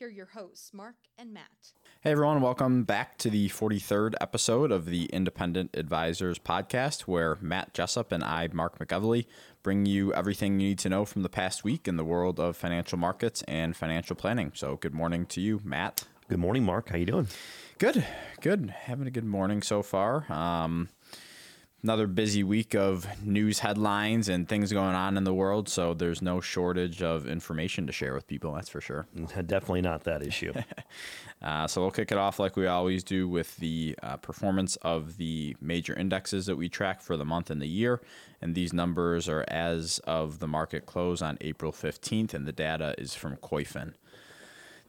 [0.00, 1.72] Here are your hosts, Mark and Matt.
[2.00, 2.40] Hey, everyone.
[2.40, 8.24] Welcome back to the 43rd episode of the Independent Advisors Podcast, where Matt Jessup and
[8.24, 9.26] I, Mark McEvily,
[9.62, 12.56] bring you everything you need to know from the past week in the world of
[12.56, 14.52] financial markets and financial planning.
[14.54, 16.04] So, good morning to you, Matt.
[16.30, 16.88] Good morning, Mark.
[16.88, 17.28] How you doing?
[17.76, 18.02] Good,
[18.40, 18.70] good.
[18.70, 20.24] Having a good morning so far.
[20.32, 20.88] Um,
[21.82, 25.68] another busy week of news headlines and things going on in the world.
[25.68, 28.52] So there's no shortage of information to share with people.
[28.52, 29.06] That's for sure.
[29.46, 30.52] Definitely not that issue.
[31.42, 35.16] uh, so we'll kick it off like we always do with the uh, performance of
[35.16, 38.00] the major indexes that we track for the month and the year.
[38.42, 42.94] And these numbers are as of the market close on April 15th, and the data
[42.96, 43.36] is from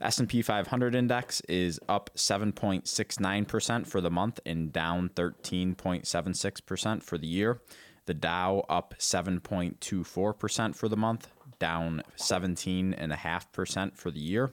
[0.02, 0.06] Koyfin.
[0.06, 7.62] S&P 500 index is up 7.69% for the month and down 13.76% for the year.
[8.06, 11.28] The Dow up 7.24% for the month,
[11.60, 14.52] down 17.5% for the year.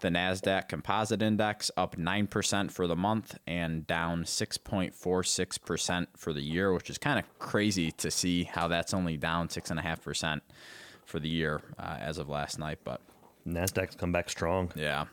[0.00, 6.72] The Nasdaq Composite Index up 9% for the month and down 6.46% for the year,
[6.72, 10.40] which is kind of crazy to see how that's only down 6.5%
[11.04, 13.00] for the year uh, as of last night, but
[13.48, 14.72] Nasdaq's come back strong.
[14.74, 15.06] Yeah.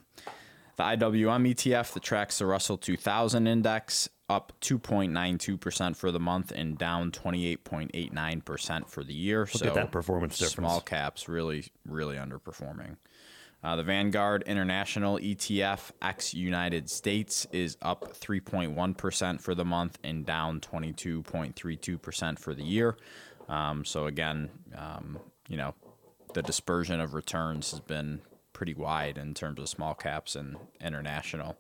[0.78, 6.78] The IWM ETF that tracks the Russell 2000 index up 2.92% for the month and
[6.78, 9.42] down 28.89% for the year.
[9.42, 10.54] Look so at that performance difference.
[10.54, 12.98] Small caps really, really underperforming.
[13.64, 20.26] Uh, the Vanguard International ETF ex United States is up 3.1% for the month and
[20.26, 22.96] down 22.32% for the year.
[23.50, 25.74] Um, so, again, um, you know,
[26.36, 28.20] the dispersion of returns has been
[28.54, 31.58] pretty wide in terms of small caps and international.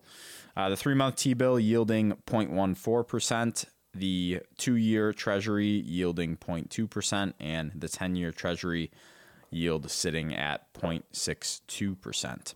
[0.55, 7.71] Uh, the three month T bill yielding 0.14%, the two year Treasury yielding 0.2%, and
[7.73, 8.91] the 10 year Treasury
[9.49, 12.53] yield sitting at 0.62%.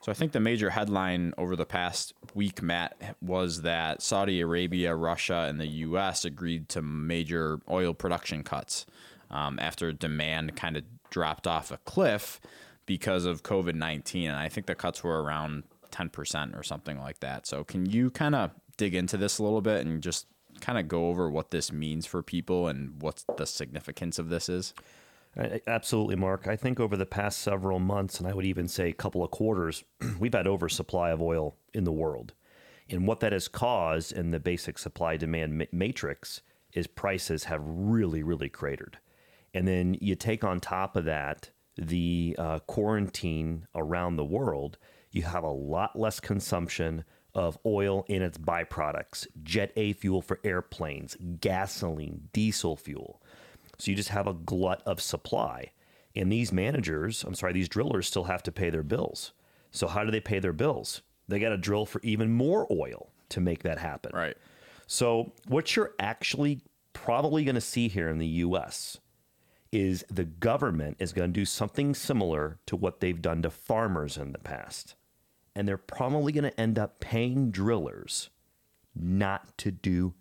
[0.00, 4.94] So I think the major headline over the past week, Matt, was that Saudi Arabia,
[4.94, 6.24] Russia, and the U.S.
[6.24, 8.86] agreed to major oil production cuts
[9.30, 12.40] um, after demand kind of dropped off a cliff
[12.86, 14.30] because of COVID 19.
[14.30, 17.46] And I think the cuts were around 10% or something like that.
[17.46, 20.26] So, can you kind of dig into this a little bit and just
[20.60, 24.48] kind of go over what this means for people and what the significance of this
[24.48, 24.74] is?
[25.66, 26.48] Absolutely, Mark.
[26.48, 29.30] I think over the past several months, and I would even say a couple of
[29.30, 29.84] quarters,
[30.18, 32.32] we've had oversupply of oil in the world.
[32.90, 36.40] And what that has caused in the basic supply demand matrix
[36.72, 38.98] is prices have really, really cratered.
[39.54, 44.78] And then you take on top of that the uh, quarantine around the world,
[45.12, 47.04] you have a lot less consumption
[47.34, 53.22] of oil and its byproducts, jet A fuel for airplanes, gasoline, diesel fuel.
[53.78, 55.70] So you just have a glut of supply.
[56.16, 59.32] And these managers, I'm sorry, these drillers still have to pay their bills.
[59.70, 61.02] So how do they pay their bills?
[61.28, 64.10] They got to drill for even more oil to make that happen.
[64.14, 64.36] Right.
[64.86, 68.98] So what you're actually probably going to see here in the US
[69.72, 74.16] is the government is going to do something similar to what they've done to farmers
[74.16, 74.94] in the past.
[75.54, 78.30] And they're probably going to end up paying drillers
[78.94, 80.14] not to do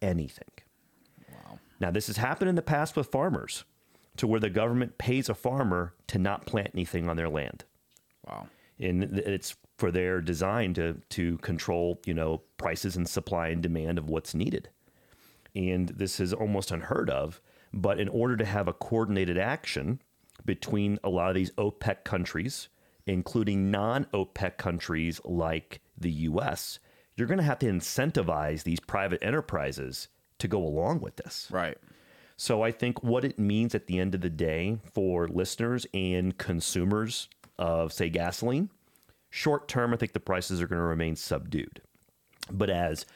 [0.00, 0.50] anything.
[1.30, 1.58] Wow.
[1.80, 3.64] Now, this has happened in the past with farmers
[4.16, 7.64] to where the government pays a farmer to not plant anything on their land.
[8.26, 8.48] Wow.
[8.78, 13.98] And it's for their design to, to control, you know, prices and supply and demand
[13.98, 14.68] of what's needed.
[15.54, 17.40] And this is almost unheard of
[17.72, 20.00] but in order to have a coordinated action
[20.44, 22.68] between a lot of these OPEC countries,
[23.06, 26.78] including non OPEC countries like the US,
[27.16, 31.48] you're going to have to incentivize these private enterprises to go along with this.
[31.50, 31.78] Right.
[32.36, 36.36] So I think what it means at the end of the day for listeners and
[36.36, 38.70] consumers of, say, gasoline,
[39.30, 41.82] short term, I think the prices are going to remain subdued.
[42.50, 43.06] But as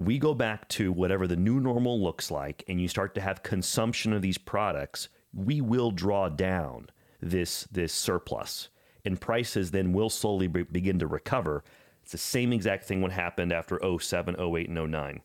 [0.00, 3.42] we go back to whatever the new normal looks like and you start to have
[3.42, 6.88] consumption of these products, we will draw down
[7.20, 8.70] this this surplus
[9.04, 11.62] and prices then will slowly be, begin to recover.
[12.02, 15.20] It's the same exact thing what happened after 07, 08 and 09.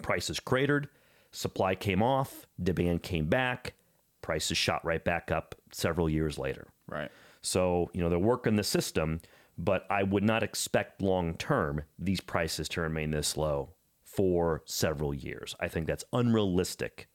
[0.00, 0.88] Prices cratered,
[1.30, 3.74] supply came off, demand came back,
[4.22, 6.68] prices shot right back up several years later.
[6.88, 7.10] Right.
[7.42, 9.20] So, you know, they're working the system,
[9.56, 13.70] but I would not expect long term these prices to remain this low
[14.04, 15.54] for several years.
[15.60, 17.08] I think that's unrealistic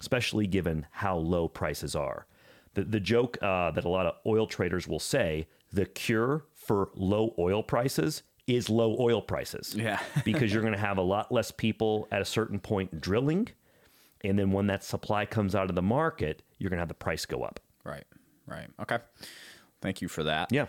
[0.00, 2.26] especially given how low prices are.
[2.74, 6.90] The, the joke uh, that a lot of oil traders will say the cure for
[6.94, 9.74] low oil prices is low oil prices.
[9.74, 10.00] Yeah.
[10.24, 13.48] because you're going to have a lot less people at a certain point drilling.
[14.22, 16.94] And then when that supply comes out of the market, you're going to have the
[16.94, 17.60] price go up.
[17.84, 18.04] Right.
[18.46, 18.68] Right.
[18.80, 18.98] Okay.
[19.80, 20.52] Thank you for that.
[20.52, 20.66] Yeah.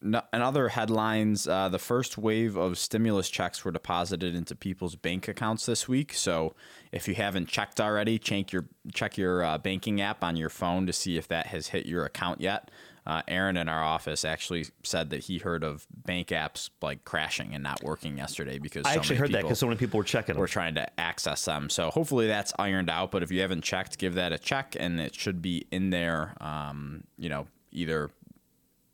[0.00, 4.94] No, in other headlines, uh, the first wave of stimulus checks were deposited into people's
[4.94, 6.14] bank accounts this week.
[6.14, 6.54] So,
[6.92, 10.86] if you haven't checked already, check your check your uh, banking app on your phone
[10.86, 12.70] to see if that has hit your account yet.
[13.08, 17.54] Uh, Aaron in our office actually said that he heard of bank apps like crashing
[17.54, 20.04] and not working yesterday because I so actually heard that because so many people were
[20.04, 20.40] checking them.
[20.40, 21.70] were trying to access them.
[21.70, 23.10] So hopefully that's ironed out.
[23.10, 26.34] But if you haven't checked, give that a check, and it should be in there.
[26.42, 28.10] Um, you know, either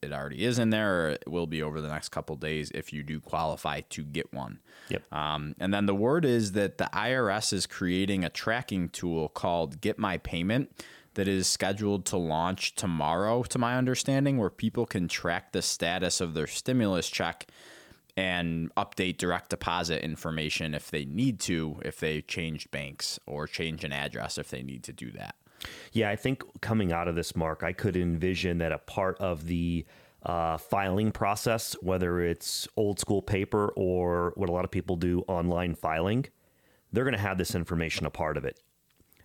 [0.04, 2.92] it already is in there, or it will be over the next couple days if
[2.92, 4.60] you do qualify to get one.
[4.88, 5.12] Yep.
[5.12, 9.80] Um, and then the word is that the IRS is creating a tracking tool called
[9.80, 10.70] Get My Payment
[11.14, 16.20] that is scheduled to launch tomorrow, to my understanding, where people can track the status
[16.20, 17.46] of their stimulus check
[18.16, 23.84] and update direct deposit information if they need to, if they changed banks or change
[23.84, 25.34] an address if they need to do that.
[25.92, 29.46] Yeah, I think coming out of this, Mark, I could envision that a part of
[29.46, 29.84] the
[30.24, 35.24] uh, filing process, whether it's old school paper or what a lot of people do
[35.28, 36.26] online filing,
[36.92, 38.60] they're going to have this information a part of it.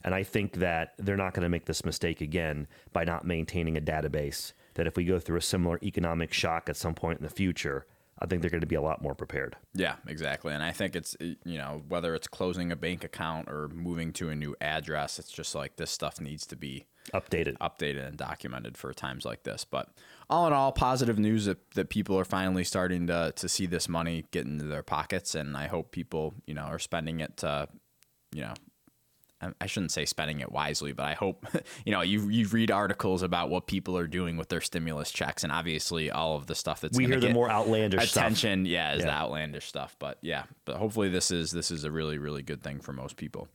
[0.04, 3.78] And I think that they're not going to make this mistake again by not maintaining
[3.78, 4.54] a database.
[4.76, 7.86] That if we go through a similar economic shock at some point in the future,
[8.22, 9.56] I think they're going to be a lot more prepared.
[9.74, 10.54] Yeah, exactly.
[10.54, 14.30] And I think it's, you know, whether it's closing a bank account or moving to
[14.30, 17.58] a new address, it's just like this stuff needs to be Updated.
[17.60, 19.64] updated and documented for times like this.
[19.64, 19.90] But
[20.30, 23.88] all in all, positive news that, that people are finally starting to, to see this
[23.88, 25.34] money get into their pockets.
[25.34, 27.70] And I hope people, you know, are spending it to,
[28.34, 28.54] you know,
[29.42, 31.46] I- I shouldn't say spending it wisely, but I hope
[31.86, 35.44] you know you you read articles about what people are doing with their stimulus checks,
[35.44, 38.24] and obviously all of the stuff that's We hear the get more outlandish stuff.
[38.24, 38.66] attention.
[38.66, 42.18] Yeah, is the outlandish stuff, but yeah, but hopefully this is this is a really
[42.18, 43.48] really good thing for most people.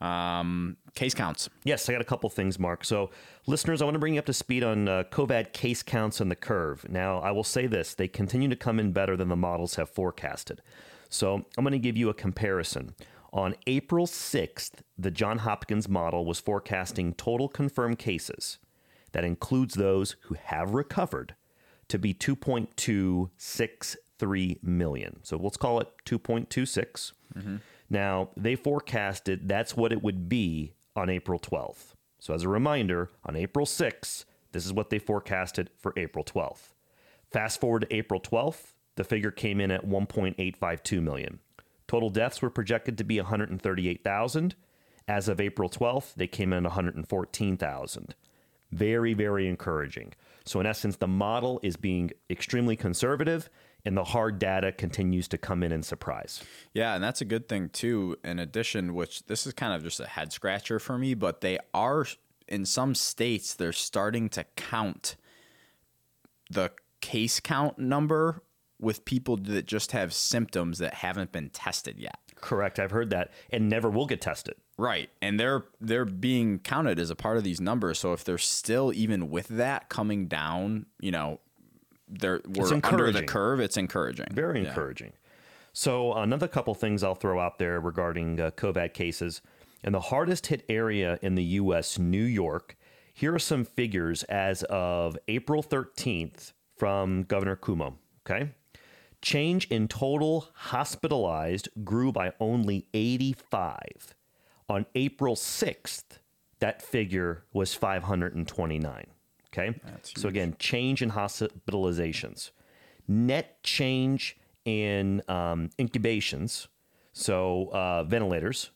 [0.00, 1.48] Um, case counts.
[1.64, 2.84] Yes, I got a couple things, Mark.
[2.84, 3.10] So,
[3.46, 6.28] listeners, I want to bring you up to speed on uh, COVID case counts and
[6.28, 6.84] the curve.
[6.88, 9.88] Now, I will say this they continue to come in better than the models have
[9.88, 10.60] forecasted.
[11.08, 12.94] So, I'm going to give you a comparison.
[13.32, 18.58] On April 6th, the John Hopkins model was forecasting total confirmed cases,
[19.12, 21.34] that includes those who have recovered,
[21.88, 25.18] to be 2.263 million.
[25.22, 27.12] So, let's call it 2.26.
[27.36, 27.56] Mm-hmm.
[27.90, 31.92] Now, they forecasted that's what it would be on April 12th.
[32.18, 36.72] So, as a reminder, on April 6th, this is what they forecasted for April 12th.
[37.30, 41.38] Fast forward to April 12th, the figure came in at 1.852 million.
[41.92, 44.54] Total deaths were projected to be 138,000.
[45.06, 48.14] As of April 12th, they came in at 114,000.
[48.70, 50.14] Very, very encouraging.
[50.46, 53.50] So, in essence, the model is being extremely conservative,
[53.84, 56.42] and the hard data continues to come in and surprise.
[56.72, 58.16] Yeah, and that's a good thing too.
[58.24, 61.58] In addition, which this is kind of just a head scratcher for me, but they
[61.74, 62.06] are
[62.48, 65.16] in some states they're starting to count
[66.50, 66.70] the
[67.02, 68.42] case count number
[68.82, 72.18] with people that just have symptoms that haven't been tested yet.
[72.40, 72.78] Correct.
[72.80, 74.54] I've heard that, and never will get tested.
[74.76, 75.08] Right.
[75.22, 77.98] And they're they're being counted as a part of these numbers.
[78.00, 81.38] So if they're still even with that coming down, you know,
[82.08, 84.26] they're we're under the curve, it's encouraging.
[84.32, 84.68] Very Yeah.
[84.70, 85.12] encouraging.
[85.74, 89.40] So, another couple things I'll throw out there regarding uh, COVID cases.
[89.82, 92.76] In the hardest hit area in the U.S., New York,
[93.14, 97.94] here are some figures as of April 13th from Governor Cuomo.
[98.28, 98.50] Okay.
[99.22, 104.14] Change in total hospitalized grew by only 85.
[104.68, 106.18] On April 6th,
[106.58, 109.06] that figure was 529.
[109.46, 109.80] Okay.
[110.02, 112.50] so, again, change in hospitalizations
[113.08, 116.68] net change in um, incubations,
[117.12, 118.70] so uh, ventilators,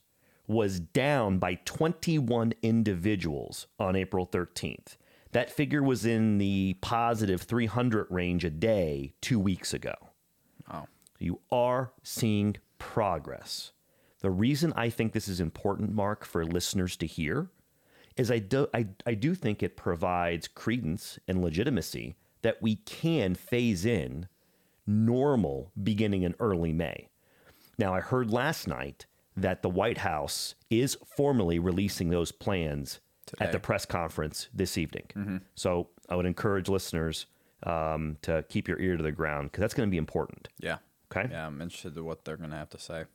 [0.47, 4.97] was down by 21 individuals on April 13th.
[5.31, 9.93] That figure was in the positive 300 range a day two weeks ago.
[11.19, 13.71] You are seeing progress.
[14.21, 17.49] The reason I think this is important, Mark, for listeners to hear
[18.15, 23.35] is I do, I, I do think it provides credence and legitimacy that we can
[23.35, 24.27] phase in
[24.87, 27.09] normal beginning in early May.
[27.77, 29.05] Now, I heard last night
[29.35, 32.99] that the White House is formally releasing those plans
[33.39, 35.41] at the press conference this evening.
[35.53, 37.27] So I would encourage listeners
[37.63, 40.47] um, to keep your ear to the ground because that's going to be important.
[40.59, 40.77] Yeah.
[41.11, 41.29] Okay.
[41.31, 43.05] Yeah, I'm interested in what they're gonna have to say.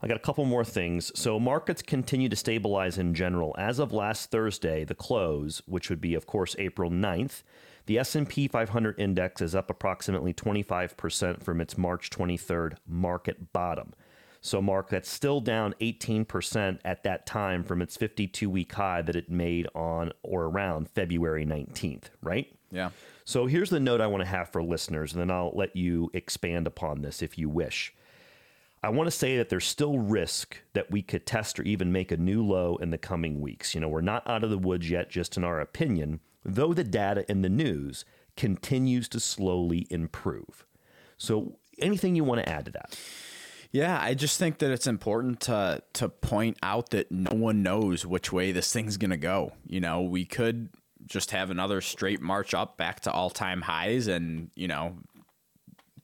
[0.00, 1.10] I got a couple more things.
[1.18, 3.54] So markets continue to stabilize in general.
[3.58, 7.42] As of last Thursday, the close, which would be of course April 9th,
[7.86, 13.94] the S&P 500 index is up approximately 25% from its March 23rd market bottom.
[14.40, 19.30] So Mark, that's still down 18% at that time from its 52-week high that it
[19.30, 22.54] made on or around February 19th, right?
[22.70, 22.90] Yeah.
[23.28, 26.10] So here's the note I want to have for listeners, and then I'll let you
[26.14, 27.92] expand upon this if you wish.
[28.82, 32.10] I want to say that there's still risk that we could test or even make
[32.10, 33.74] a new low in the coming weeks.
[33.74, 36.84] You know, we're not out of the woods yet, just in our opinion, though the
[36.84, 40.64] data in the news continues to slowly improve.
[41.18, 42.98] So, anything you want to add to that?
[43.70, 48.06] Yeah, I just think that it's important to to point out that no one knows
[48.06, 49.52] which way this thing's going to go.
[49.66, 50.70] You know, we could
[51.06, 54.96] just have another straight march up back to all-time highs and, you know,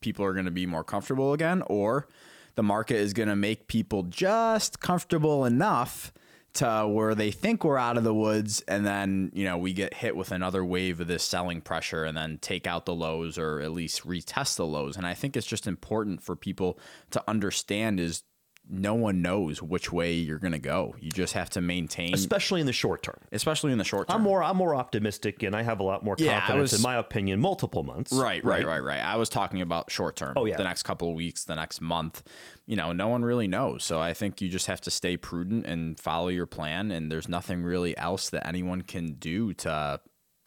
[0.01, 2.07] people are going to be more comfortable again or
[2.55, 6.13] the market is going to make people just comfortable enough
[6.55, 9.93] to where they think we're out of the woods and then you know we get
[9.95, 13.59] hit with another wave of this selling pressure and then take out the lows or
[13.59, 14.95] at least retest the lows.
[14.95, 16.79] And i think it's just important for people
[17.11, 18.23] to understand is
[18.69, 20.95] no one knows which way you're going to go.
[20.99, 23.17] You just have to maintain, especially in the short term.
[23.31, 24.17] Especially in the short term.
[24.17, 26.83] I'm more I'm more optimistic, and I have a lot more Yeah, confidence was- in
[26.83, 27.39] my opinion.
[27.39, 28.11] Multiple months.
[28.11, 28.99] Right, right, right, right.
[28.99, 30.33] I was talking about short term.
[30.35, 30.57] Oh, yeah.
[30.57, 32.23] The next couple of weeks, the next month.
[32.65, 33.83] You know, no one really knows.
[33.83, 36.89] So I think you just have to stay prudent and follow your plan.
[36.91, 39.99] And there's nothing really else that anyone can do to,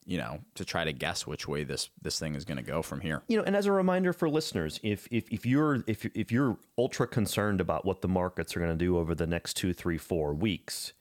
[0.08, 2.80] you know, to try to guess which way this this thing is going to go
[2.80, 3.22] from here.
[3.28, 6.56] You know, and as a reminder for listeners, if if, if you're if if you're
[6.78, 9.98] ultra concerned about what the markets are going to do over the next two, three,
[9.98, 10.94] four weeks,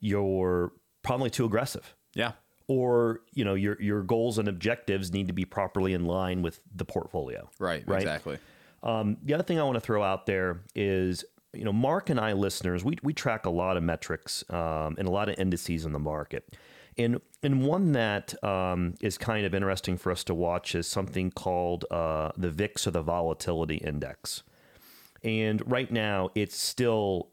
[0.00, 1.94] you're probably too aggressive.
[2.14, 2.32] Yeah.
[2.68, 6.60] Or you know your your goals and objectives need to be properly in line with
[6.74, 7.48] the portfolio.
[7.58, 7.84] Right.
[7.88, 8.02] Right.
[8.02, 8.38] Exactly.
[8.82, 11.24] Um, the other thing I want to throw out there is,
[11.54, 15.08] you know, Mark and I listeners, we, we track a lot of metrics um, and
[15.08, 16.56] a lot of indices in the market.
[16.98, 21.30] And, and one that um, is kind of interesting for us to watch is something
[21.30, 24.42] called uh, the VIX or the Volatility Index.
[25.22, 27.30] And right now, it's still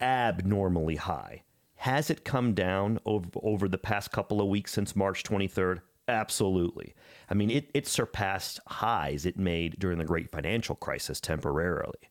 [0.00, 1.42] abnormally high.
[1.76, 5.82] Has it come down over, over the past couple of weeks since March 23rd?
[6.08, 6.94] Absolutely.
[7.28, 12.10] I mean, it, it surpassed highs it made during the great financial crisis temporarily,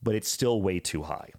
[0.00, 1.30] but it's still way too high.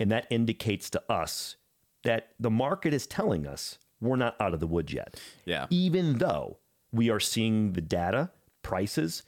[0.00, 1.54] And that indicates to us
[2.02, 5.20] that the market is telling us we're not out of the woods yet.
[5.44, 5.66] Yeah.
[5.70, 6.58] Even though
[6.92, 8.30] we are seeing the data,
[8.62, 9.22] prices,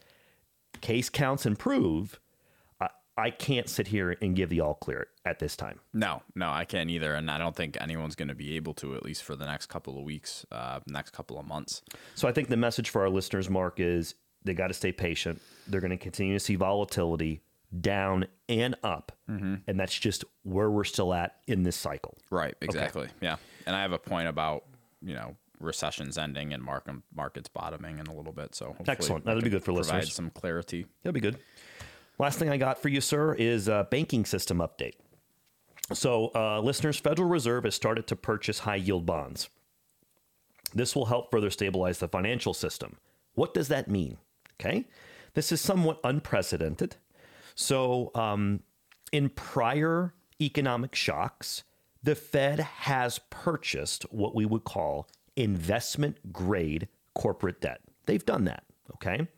[0.81, 2.21] case counts improve,
[2.81, 5.81] I, I can't sit here and give the all clear at this time.
[5.93, 8.95] No, no, I can't either, and I don't think anyone's going to be able to
[8.95, 11.83] at least for the next couple of weeks, uh, next couple of months.
[12.15, 15.41] So I think the message for our listeners, Mark, is they got to stay patient.
[15.67, 17.43] They're going to continue to see volatility
[17.79, 19.13] down and up.
[19.67, 22.19] And that's just where we're still at in this cycle.
[22.31, 22.55] Right.
[22.61, 23.09] Exactly.
[23.21, 23.37] Yeah.
[23.67, 24.65] And I have a point about
[25.03, 28.55] you know recessions ending and market markets bottoming in a little bit.
[28.55, 29.25] So hopefully Excellent.
[29.25, 30.15] That'll be good for provide listeners.
[30.15, 30.87] Some clarity.
[31.03, 31.39] That'll be good.
[32.19, 34.95] Last thing I got for you, sir, is a banking system update.
[35.93, 39.49] So, uh, listeners, Federal Reserve has started to purchase high yield bonds.
[40.75, 42.99] This will help further stabilize the financial system.
[43.35, 44.19] What does that mean?
[44.61, 44.87] Okay.
[45.35, 46.97] This is somewhat unprecedented.
[47.55, 48.61] So, um,
[49.13, 51.65] in prior economic shocks,
[52.03, 57.81] the Fed has purchased what we would call investment grade corporate debt.
[58.07, 58.65] They've done that.
[58.95, 59.29] Okay.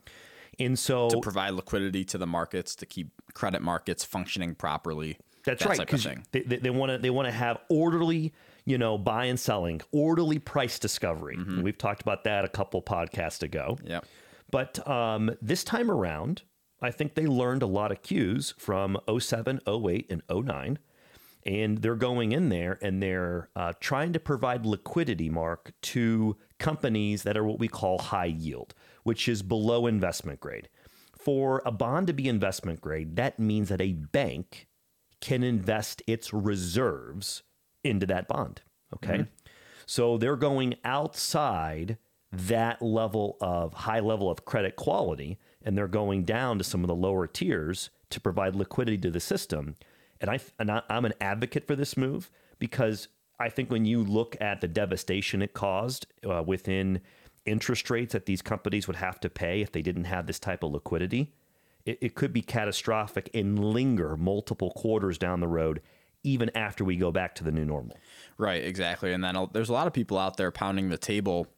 [0.59, 5.19] And so To provide liquidity to the markets to keep credit markets functioning properly.
[5.45, 5.79] That's that right.
[5.79, 6.25] type of thing.
[6.31, 8.33] they they want to they want to have orderly,
[8.65, 11.37] you know, buy and selling, orderly price discovery.
[11.37, 11.55] Mm-hmm.
[11.55, 13.77] And we've talked about that a couple podcasts ago.
[13.85, 14.07] Yep.
[14.53, 16.43] But um, this time around,
[16.81, 20.79] I think they learned a lot of cues from 07, 08, and 09.
[21.45, 27.25] And they're going in there and they're uh, trying to provide liquidity, Mark, to companies
[27.25, 30.69] that are what we call high yield, which is below investment grade.
[31.19, 34.69] For a bond to be investment grade, that means that a bank
[35.21, 37.43] can invest its reserves
[37.85, 38.63] into that bond.
[38.95, 39.27] Okay.
[39.87, 41.99] So they're going outside
[42.33, 46.89] that level of high level of credit quality and they're going down to some of
[46.89, 49.77] the lower tiers to provide liquidity to the system.
[50.23, 54.05] And, I, and I, I'm an advocate for this move because I think when you
[54.05, 57.01] look at the devastation it caused uh, within
[57.45, 60.63] interest rates that these companies would have to pay if they didn't have this type
[60.63, 61.33] of liquidity,
[61.85, 65.83] it, it could be catastrophic and linger multiple quarters down the road,
[66.23, 67.99] even after we go back to the new normal.
[68.39, 69.13] Right, exactly.
[69.13, 71.49] And then uh, there's a lot of people out there pounding the table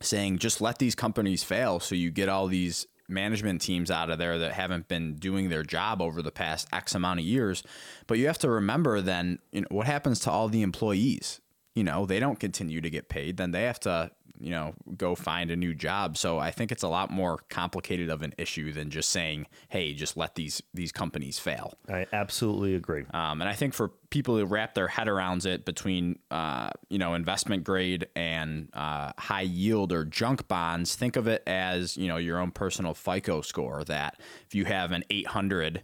[0.00, 4.18] saying just let these companies fail so you get all these management teams out of
[4.18, 7.62] there that haven't been doing their job over the past X amount of years.
[8.06, 11.40] But you have to remember then, you know, what happens to all the employees?
[11.74, 15.14] You know, they don't continue to get paid, then they have to you know, go
[15.14, 16.16] find a new job.
[16.16, 19.92] So I think it's a lot more complicated of an issue than just saying, "Hey,
[19.94, 23.04] just let these these companies fail." I absolutely agree.
[23.12, 26.98] Um, and I think for people who wrap their head around it between, uh, you
[26.98, 32.08] know, investment grade and uh, high yield or junk bonds, think of it as you
[32.08, 33.84] know your own personal FICO score.
[33.84, 35.82] That if you have an 800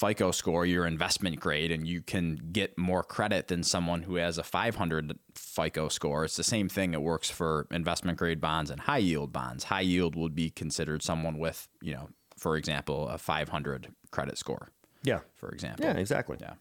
[0.00, 4.38] FICO score, your investment grade, and you can get more credit than someone who has
[4.38, 6.24] a 500 FICO score.
[6.24, 6.94] It's the same thing.
[6.94, 9.64] It works for investment grade bonds and high yield bonds.
[9.64, 14.70] High yield would be considered someone with, you know, for example, a 500 credit score.
[15.02, 15.20] Yeah.
[15.36, 15.84] For example.
[15.84, 16.38] Yeah, exactly.
[16.40, 16.54] Yeah.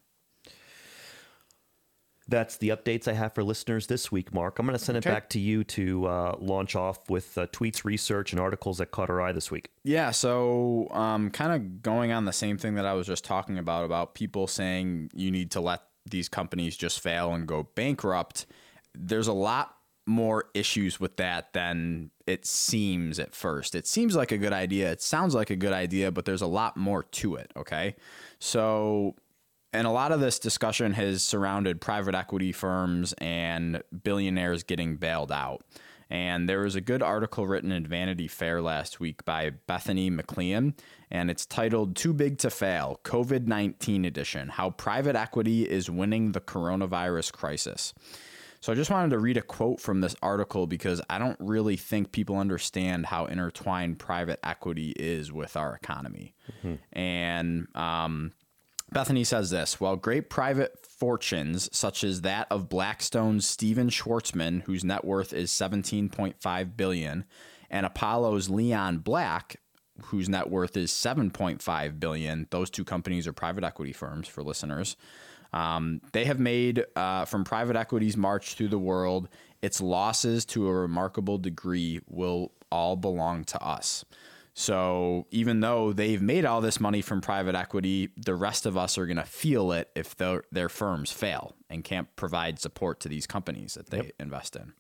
[2.30, 4.60] That's the updates I have for listeners this week, Mark.
[4.60, 5.10] I'm going to send Okay.
[5.10, 8.92] it back to you to uh, launch off with uh, tweets, research, and articles that
[8.92, 9.70] caught our eye this week.
[9.84, 13.58] Yeah, so um, kind of going on the same thing that I was just talking
[13.58, 18.46] about about people saying you need to let these companies just fail and go bankrupt.
[18.94, 23.76] There's a lot more issues with that than it seems at first.
[23.76, 24.92] It seems like a good idea.
[24.92, 27.96] It sounds like a good idea, but there's a lot more to it, okay?
[28.40, 29.16] So
[29.74, 35.32] and a lot of this discussion has surrounded private equity firms and billionaires getting bailed
[35.32, 35.64] out.
[36.10, 40.74] And there was a good article written in Vanity Fair last week by Bethany McLean,
[41.12, 46.32] and it's titled Too Big to Fail COVID 19 Edition How Private Equity is Winning
[46.32, 47.94] the Coronavirus Crisis.
[48.60, 51.78] So I just wanted to read a quote from this article because I don't really
[51.78, 56.34] think people understand how intertwined private equity is with our economy.
[56.92, 58.34] And um,
[58.92, 64.84] Bethany says this While great private fortunes, such as that of Blackstone's Stephen Schwarzman, whose
[64.84, 67.26] net worth is 17.5 billion,
[67.70, 69.58] and Apollo's Leon Black,
[70.06, 74.96] whose net worth is 7.5 billion, those two companies are private equity firms for listeners.
[75.52, 79.30] Um, they have made uh, from private equity's march through the world,
[79.62, 84.06] its losses to a remarkable degree will all belong to us.
[84.60, 88.98] So even though they've made all this money from private equity, the rest of us
[88.98, 93.08] are going to feel it if their, their firms fail and can't provide support to
[93.08, 94.74] these companies that they invest in.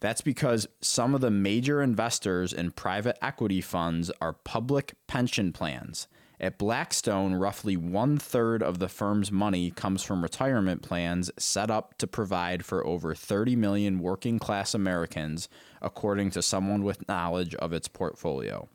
[0.00, 6.08] That's because some of the major investors in private equity funds are public pension plans.
[6.40, 11.98] At Blackstone, roughly one third of the firm's money comes from retirement plans set up
[11.98, 15.50] to provide for over 30 million working class Americans,
[15.82, 18.66] according to someone with knowledge of its portfolio.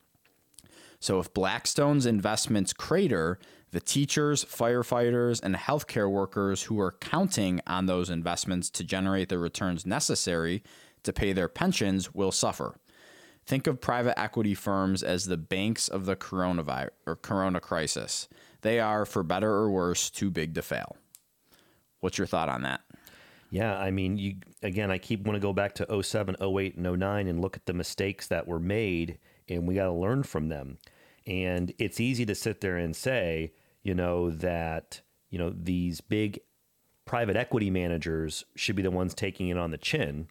[1.04, 3.38] So if Blackstone's investments crater,
[3.72, 9.38] the teachers, firefighters, and healthcare workers who are counting on those investments to generate the
[9.38, 10.64] returns necessary
[11.04, 12.78] to pay their pensions will suffer.
[13.46, 18.30] Think of private equity firms as the banks of the coronavirus or corona crisis.
[18.62, 20.96] They are, for better or worse, too big to fail.
[22.00, 22.80] What's your thought on that?
[23.52, 26.98] Yeah, I mean, you again, I keep want to go back to 07, 08, and
[26.98, 30.48] 09 and look at the mistakes that were made, and we got to learn from
[30.48, 30.78] them.
[31.26, 36.40] And it's easy to sit there and say, you know, that, you know, these big
[37.06, 40.28] private equity managers should be the ones taking it on the chin.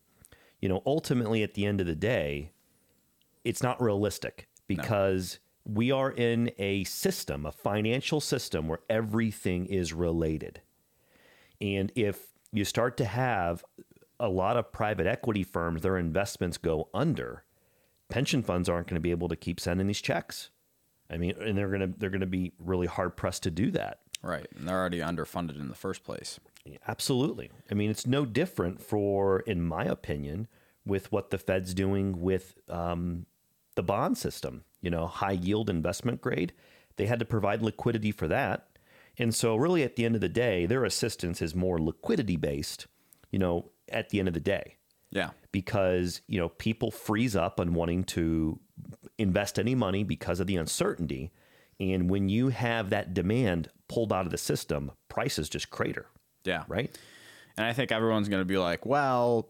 [0.60, 2.50] You know, ultimately, at the end of the day,
[3.44, 9.92] it's not realistic because we are in a system, a financial system where everything is
[9.92, 10.60] related.
[11.60, 13.64] And if you start to have
[14.18, 17.44] a lot of private equity firms, their investments go under,
[18.08, 20.50] pension funds aren't going to be able to keep sending these checks.
[21.12, 24.00] I mean, and they're going to they're to be really hard pressed to do that.
[24.22, 24.46] Right.
[24.56, 26.38] And they're already underfunded in the first place.
[26.86, 27.50] Absolutely.
[27.70, 30.46] I mean, it's no different for, in my opinion,
[30.86, 33.26] with what the Fed's doing with um,
[33.74, 34.62] the bond system.
[34.80, 36.52] You know, high yield investment grade.
[36.96, 38.68] They had to provide liquidity for that.
[39.18, 42.86] And so, really, at the end of the day, their assistance is more liquidity based,
[43.30, 44.76] you know, at the end of the day,
[45.10, 45.30] Yeah.
[45.52, 48.58] because, you know, people freeze up on wanting to
[49.18, 51.30] invest any money because of the uncertainty.
[51.80, 56.06] And when you have that demand pulled out of the system, prices just crater,
[56.44, 56.64] Yeah.
[56.68, 56.96] right?
[57.56, 59.48] And I think everyone's going to be like, well,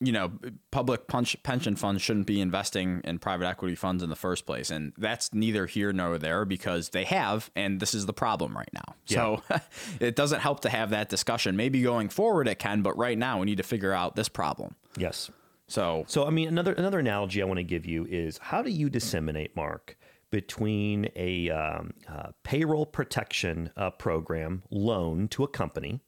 [0.00, 0.32] you know,
[0.72, 4.70] public punch, pension funds shouldn't be investing in private equity funds in the first place.
[4.70, 8.68] And that's neither here nor there because they have, and this is the problem right
[8.72, 8.96] now.
[9.04, 9.42] So
[10.00, 11.56] it doesn't help to have that discussion.
[11.56, 14.74] Maybe going forward it can, but right now we need to figure out this problem.
[14.96, 15.30] Yes.
[15.66, 18.70] So, So, I mean, another another analogy I want to give you is how do
[18.70, 19.96] you disseminate, Mark,
[20.30, 26.00] between a um, uh, payroll protection uh, program loan to a company,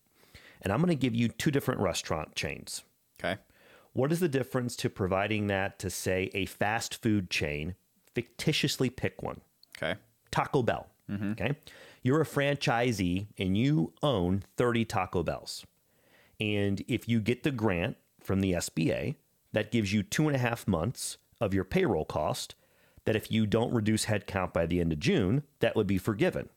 [0.63, 2.83] and I'm going to give you two different restaurant chains.
[3.21, 3.41] okay.
[3.93, 7.77] What is the difference to providing that to, say, a fast food chain
[8.17, 9.41] fictitiously pick one.
[9.77, 9.99] Okay.
[10.31, 10.89] Taco Bell.
[11.33, 11.53] Okay.
[12.03, 15.65] You're a franchisee and you own 30 Taco Bells.
[16.41, 19.17] And if you get the grant from the SBA,
[19.53, 22.55] that gives you two and a half months of your payroll cost.
[23.05, 26.49] That if you don't reduce headcount by the end of June, that would be forgiven.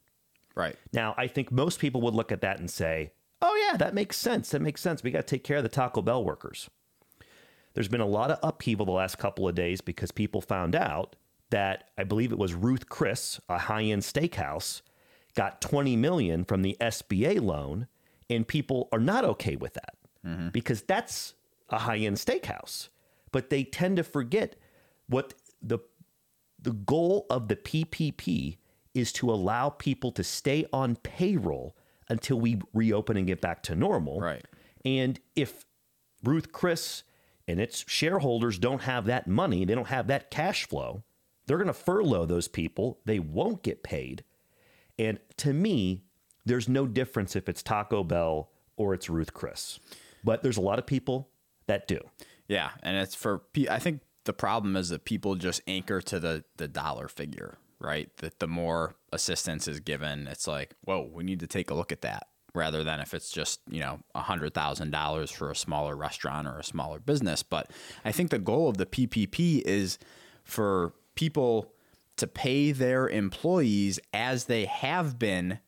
[0.56, 0.76] Right.
[0.92, 4.18] Now, I think most people would look at that and say, oh, yeah, that makes
[4.18, 4.50] sense.
[4.50, 5.04] That makes sense.
[5.04, 6.70] We got to take care of the Taco Bell workers.
[7.74, 11.16] There's been a lot of upheaval the last couple of days because people found out
[11.52, 14.82] that I believe it was Ruth Chris, a high-end steakhouse,
[15.36, 17.88] got 20 million from the SBA loan,
[18.30, 20.50] and people are not okay with that mm-hmm.
[20.50, 21.36] because that's
[21.70, 22.90] a high-end steakhouse.
[23.32, 24.56] But they tend to forget
[25.08, 25.80] what the
[26.62, 28.58] the goal of the PPP
[28.94, 31.76] is to allow people to stay on payroll
[32.10, 34.20] until we reopen and get back to normal.
[34.20, 34.46] Right.
[34.84, 35.66] And if
[36.24, 37.04] Ruth Chris
[37.48, 41.04] and its shareholders don't have that money, they don't have that cash flow,
[41.46, 43.00] they're going to furlough those people.
[43.06, 44.24] They won't get paid.
[44.98, 46.04] And to me,
[46.46, 49.80] there's no difference if it's Taco Bell or it's Ruth Chris.
[50.24, 51.30] But there's a lot of people
[51.70, 52.00] that do.
[52.48, 56.44] Yeah, and it's for I think the problem is that people just anchor to the
[56.58, 58.10] the dollar figure, right?
[58.18, 61.92] That the more assistance is given, it's like, whoa, we need to take a look
[61.92, 65.56] at that rather than if it's just you know a hundred thousand dollars for a
[65.56, 67.44] smaller restaurant or a smaller business.
[67.44, 67.72] But
[68.04, 69.98] I think the goal of the PPP is
[70.44, 71.74] for people
[72.18, 75.60] to pay their employees as they have been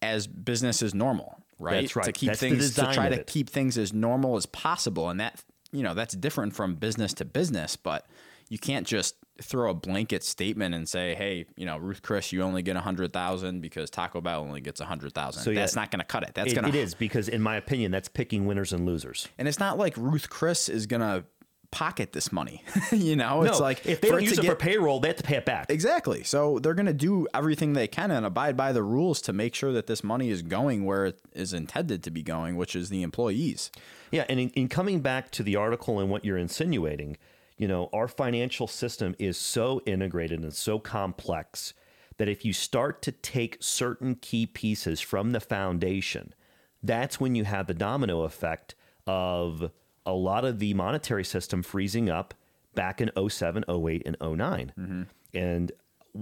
[0.00, 1.82] as business is normal, right?
[1.82, 2.04] That's right.
[2.04, 5.42] To keep That's things to try to keep things as normal as possible, and that
[5.72, 8.06] you know that's different from business to business, but
[8.48, 12.42] you can't just throw a blanket statement and say, "Hey, you know, Ruth Chris, you
[12.42, 15.42] only get a hundred thousand because Taco Bell only gets a hundred thousand.
[15.42, 16.32] So, yeah, that's not going to cut it.
[16.34, 19.28] That's It- going to it is because, in my opinion, that's picking winners and losers.
[19.38, 21.24] and it's not like Ruth Chris is going to
[21.70, 22.62] pocket this money.
[22.92, 25.22] you know, it's like if they don't use it get- for payroll, they have to
[25.22, 25.66] pay it back.
[25.70, 26.24] Exactly.
[26.24, 29.54] So they're going to do everything they can and abide by the rules to make
[29.54, 32.88] sure that this money is going where it is intended to be going, which is
[32.88, 33.70] the employees.
[34.10, 37.18] Yeah, and in, in coming back to the article and what you're insinuating,
[37.56, 41.74] you know, our financial system is so integrated and so complex
[42.16, 46.34] that if you start to take certain key pieces from the foundation,
[46.82, 48.74] that's when you have the domino effect
[49.06, 49.70] of
[50.08, 52.32] a lot of the monetary system freezing up
[52.74, 55.02] back in 07, 08, and 9 mm-hmm.
[55.34, 55.72] And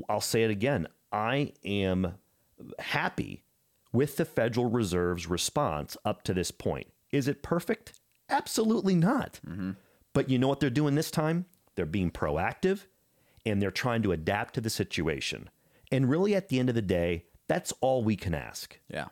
[0.09, 2.15] I'll say it again I am
[2.81, 3.45] happy
[3.93, 6.89] with the Federal Reserve's response up to this point.
[7.13, 7.93] Is it perfect?
[8.29, 9.39] Absolutely not.
[9.47, 9.73] Mm-hmm.
[10.13, 11.47] But you know what they're doing this time?
[11.77, 12.87] They're being proactive
[13.45, 15.49] and they're trying to adapt to the situation.
[15.93, 18.81] And really, at the end of the day, that's all we can ask.
[18.89, 19.07] Yeah.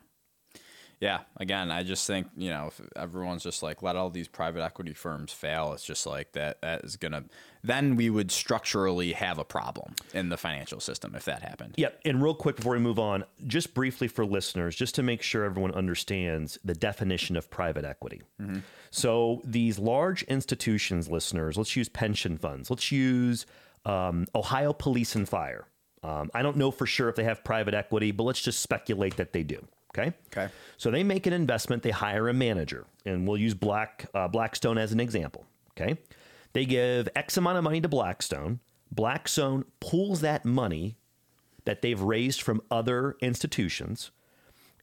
[1.01, 1.21] Yeah.
[1.37, 4.93] Again, I just think, you know, if everyone's just like, let all these private equity
[4.93, 7.25] firms fail, it's just like that, that is going to,
[7.63, 11.75] then we would structurally have a problem in the financial system if that happened.
[11.77, 11.99] Yep.
[12.05, 15.43] And real quick before we move on, just briefly for listeners, just to make sure
[15.43, 18.21] everyone understands the definition of private equity.
[18.91, 22.69] So these large institutions, listeners, let's use pension funds.
[22.69, 23.45] Let's use
[23.83, 25.67] um, Ohio Police and Fire.
[26.03, 29.17] Um, I don't know for sure if they have private equity, but let's just speculate
[29.17, 29.67] that they do.
[29.97, 30.13] Okay.
[30.27, 30.51] Okay.
[30.77, 31.83] So they make an investment.
[31.83, 35.45] They hire a manager, and we'll use Black uh, Blackstone as an example.
[35.71, 35.97] Okay.
[36.53, 38.59] They give X amount of money to Blackstone.
[38.91, 40.97] Blackstone pulls that money
[41.65, 44.11] that they've raised from other institutions,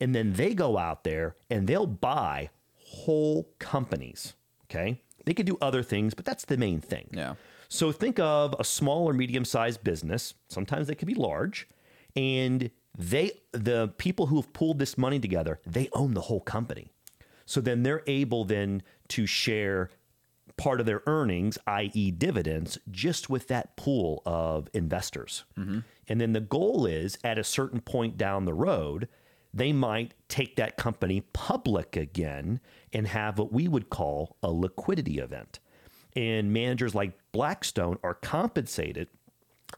[0.00, 4.34] and then they go out there and they'll buy whole companies.
[4.70, 5.00] Okay.
[5.24, 7.08] They could do other things, but that's the main thing.
[7.12, 7.34] Yeah.
[7.68, 10.34] So think of a small or medium sized business.
[10.48, 11.68] Sometimes they could be large.
[12.16, 16.92] And they the people who have pulled this money together, they own the whole company.
[17.46, 19.90] So then they're able then to share
[20.56, 25.44] part of their earnings, i.e., dividends, just with that pool of investors.
[25.58, 25.80] Mm-hmm.
[26.08, 29.08] And then the goal is at a certain point down the road,
[29.54, 32.60] they might take that company public again
[32.92, 35.58] and have what we would call a liquidity event.
[36.14, 39.08] And managers like Blackstone are compensated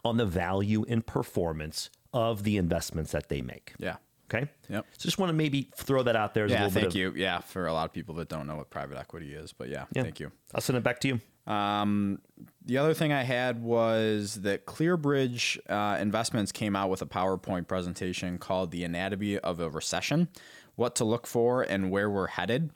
[0.05, 3.75] on the value and performance of the investments that they make.
[3.79, 3.97] Yeah.
[4.33, 4.49] Okay.
[4.71, 4.87] Yep.
[4.97, 6.61] So just want to maybe throw that out there as a Yeah.
[6.65, 6.97] little bit Thank of.
[6.97, 7.13] you.
[7.15, 7.41] Yeah.
[7.41, 10.03] For a lot of people that don't know what private equity is, but yeah, Yeah.
[10.03, 10.33] thank you.
[10.55, 11.21] I'll send it back to you.
[11.53, 12.21] Um,
[12.65, 17.69] the other thing I had was that ClearBridge uh, Investments came out with a PowerPoint
[17.69, 20.29] presentation called "The Anatomy of a Recession:
[20.77, 22.71] What to Look For and Where We're Headed."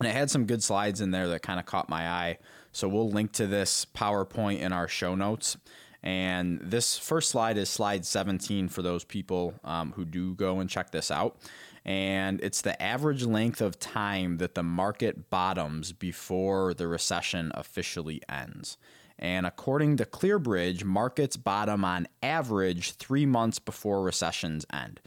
[0.00, 2.38] And it had some good slides in there that kind of caught my eye.
[2.72, 5.58] So we'll link to this PowerPoint in our show notes.
[6.02, 10.70] And this first slide is slide 17 for those people um, who do go and
[10.70, 11.36] check this out.
[11.84, 18.20] And it's the average length of time that the market bottoms before the recession officially
[18.28, 18.76] ends.
[19.18, 25.00] And according to ClearBridge, markets bottom on average three months before recessions end.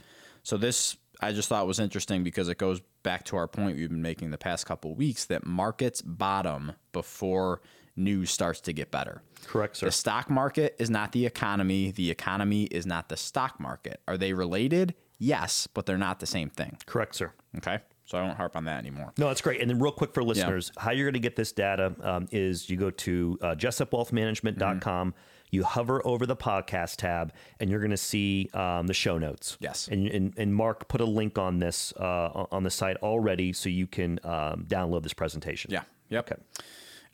[0.44, 3.88] So this I just thought was interesting because it goes back to our point we've
[3.88, 7.60] been making the past couple weeks that markets bottom before
[7.96, 9.22] news starts to get better.
[9.46, 9.86] Correct, sir.
[9.86, 11.90] The stock market is not the economy.
[11.90, 14.00] The economy is not the stock market.
[14.08, 14.94] Are they related?
[15.18, 16.78] Yes, but they're not the same thing.
[16.86, 17.32] Correct, sir.
[17.56, 17.78] Okay.
[18.06, 19.12] So I won't harp on that anymore.
[19.16, 19.60] No, that's great.
[19.62, 22.68] And then, real quick for listeners, how you're going to get this data um, is
[22.68, 25.10] you go to uh, jessupwealthmanagement.com.
[25.10, 25.18] Mm-hmm.
[25.50, 29.56] You hover over the podcast tab, and you're going to see um, the show notes.
[29.60, 29.88] Yes.
[29.88, 33.68] And, and, and Mark put a link on this uh, on the site already, so
[33.68, 35.70] you can um, download this presentation.
[35.70, 35.84] Yeah.
[36.10, 36.32] Yep.
[36.32, 36.42] Okay.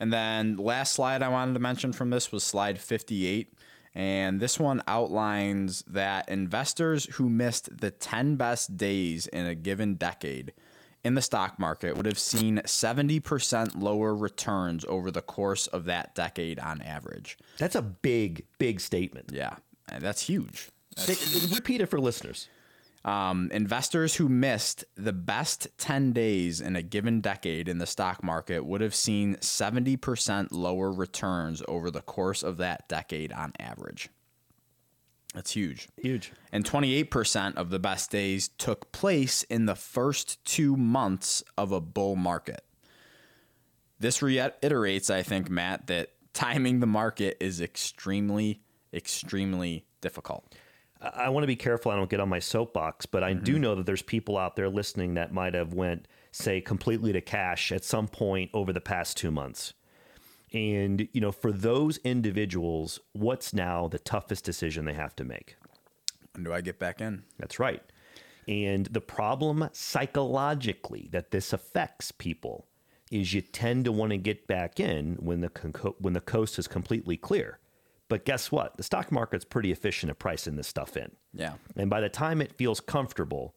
[0.01, 3.53] And then last slide I wanted to mention from this was slide 58.
[3.93, 9.93] And this one outlines that investors who missed the 10 best days in a given
[9.95, 10.53] decade
[11.03, 16.15] in the stock market would have seen 70% lower returns over the course of that
[16.15, 17.37] decade on average.
[17.59, 19.29] That's a big, big statement.
[19.31, 19.55] Yeah,
[19.89, 20.69] and that's huge.
[20.97, 22.47] Say- Repeat it for listeners.
[23.03, 28.23] Um, investors who missed the best 10 days in a given decade in the stock
[28.23, 34.09] market would have seen 70% lower returns over the course of that decade on average.
[35.33, 35.87] That's huge.
[35.97, 36.31] Huge.
[36.51, 41.81] And 28% of the best days took place in the first two months of a
[41.81, 42.63] bull market.
[43.99, 48.61] This reiterates, I think, Matt, that timing the market is extremely,
[48.93, 50.53] extremely difficult.
[51.01, 53.61] I want to be careful I don't get on my soapbox, but I do mm-hmm.
[53.61, 57.71] know that there's people out there listening that might have went, say, completely to cash
[57.71, 59.73] at some point over the past two months.
[60.53, 65.55] And, you know, for those individuals, what's now the toughest decision they have to make?
[66.33, 67.23] When do I get back in?
[67.39, 67.81] That's right.
[68.47, 72.67] And the problem psychologically that this affects people
[73.11, 76.57] is you tend to want to get back in when the con- when the coast
[76.57, 77.59] is completely clear.
[78.11, 78.75] But guess what?
[78.75, 81.13] The stock market's pretty efficient at pricing this stuff in.
[81.33, 81.53] Yeah.
[81.77, 83.55] And by the time it feels comfortable,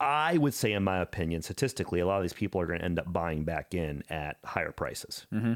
[0.00, 2.84] I would say, in my opinion, statistically, a lot of these people are going to
[2.84, 5.28] end up buying back in at higher prices.
[5.32, 5.54] Mm-hmm.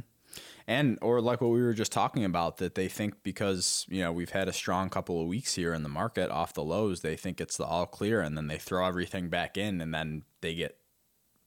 [0.69, 4.13] And or like what we were just talking about that they think because, you know,
[4.13, 7.17] we've had a strong couple of weeks here in the market off the lows, they
[7.17, 10.55] think it's the all clear and then they throw everything back in and then they
[10.55, 10.77] get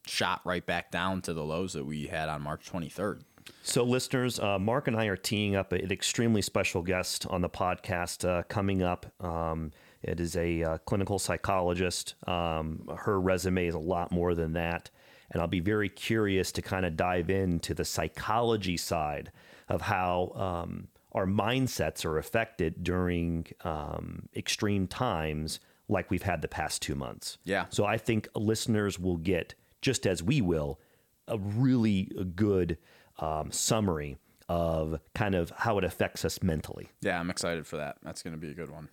[0.05, 3.21] shot right back down to the lows that we had on March 23rd.
[3.63, 7.49] So, listeners, uh, Mark and I are teeing up an extremely special guest on the
[7.49, 9.05] podcast uh, coming up.
[9.23, 12.15] Um, it is a uh, clinical psychologist.
[12.27, 14.89] Um, her resume is a lot more than that.
[15.31, 19.31] And I'll be very curious to kind of dive into the psychology side
[19.67, 26.47] of how um, our mindsets are affected during um, extreme times like we've had the
[26.47, 27.37] past two months.
[27.43, 27.65] Yeah.
[27.69, 30.79] So I think listeners will get, just as we will,
[31.27, 32.77] a really good
[33.19, 36.89] um, summary of kind of how it affects us mentally.
[37.01, 37.97] Yeah, I'm excited for that.
[38.03, 38.89] That's going to be a good one.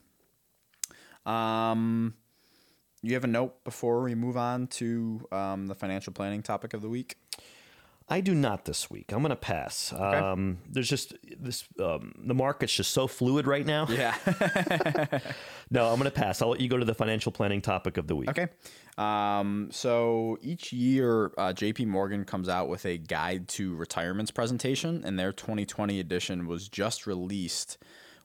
[1.27, 2.15] Um,
[3.03, 6.83] you have a note before we move on to um, the financial planning topic of
[6.83, 7.17] the week?
[8.09, 9.13] I do not this week.
[9.13, 9.93] I'm going to pass.
[9.93, 11.65] Um, there's just this.
[11.79, 13.87] Um, the market's just so fluid right now.
[13.89, 14.17] Yeah.
[15.73, 16.43] No, I'm going to pass.
[16.43, 18.29] I'll let you go to the financial planning topic of the week.
[18.29, 18.49] Okay.
[18.99, 25.03] Um, so each year, uh, JP Morgan comes out with a guide to retirements presentation,
[25.03, 27.79] and their 2020 edition was just released,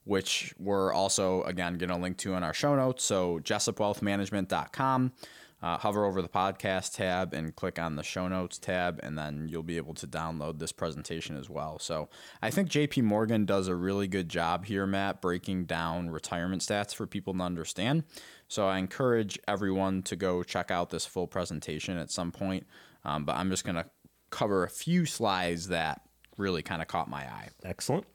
[0.03, 3.05] which we're also, again, going to link to in our show notes.
[3.05, 5.13] So jessupwealthmanagement.com.
[5.59, 9.47] Uh, hover over the podcast tab and click on the show notes tab, and then
[9.49, 11.79] you'll be able to download this presentation as well.
[11.79, 12.09] So,
[12.43, 16.93] I think JP Morgan does a really good job here, Matt, breaking down retirement stats
[16.93, 18.03] for people to understand.
[18.47, 22.67] So, I encourage everyone to go check out this full presentation at some point.
[23.03, 23.85] Um, but I'm just going to
[24.29, 26.01] cover a few slides that
[26.37, 27.49] really kind of caught my eye.
[27.63, 28.05] Excellent.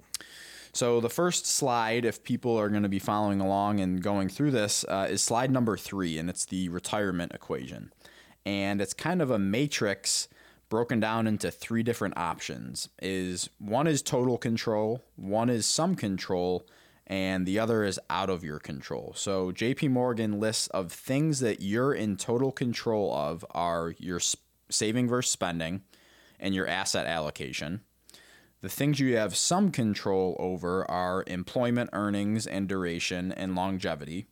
[0.73, 4.53] So the first slide, if people are going to be following along and going through
[4.53, 7.93] this, uh, is slide number three, and it's the retirement equation.
[8.47, 10.29] And it's kind of a matrix
[10.71, 12.89] broken down into three different options.
[13.03, 16.67] Is one is total control, one is some control,
[17.07, 19.13] and the other is out of your control.
[19.15, 24.21] So JP Morgan lists of things that you're in total control of are your
[24.71, 25.83] saving versus spending
[26.41, 27.83] and your asset allocation.
[28.62, 34.27] The things you have some control over are employment earnings and duration and longevity.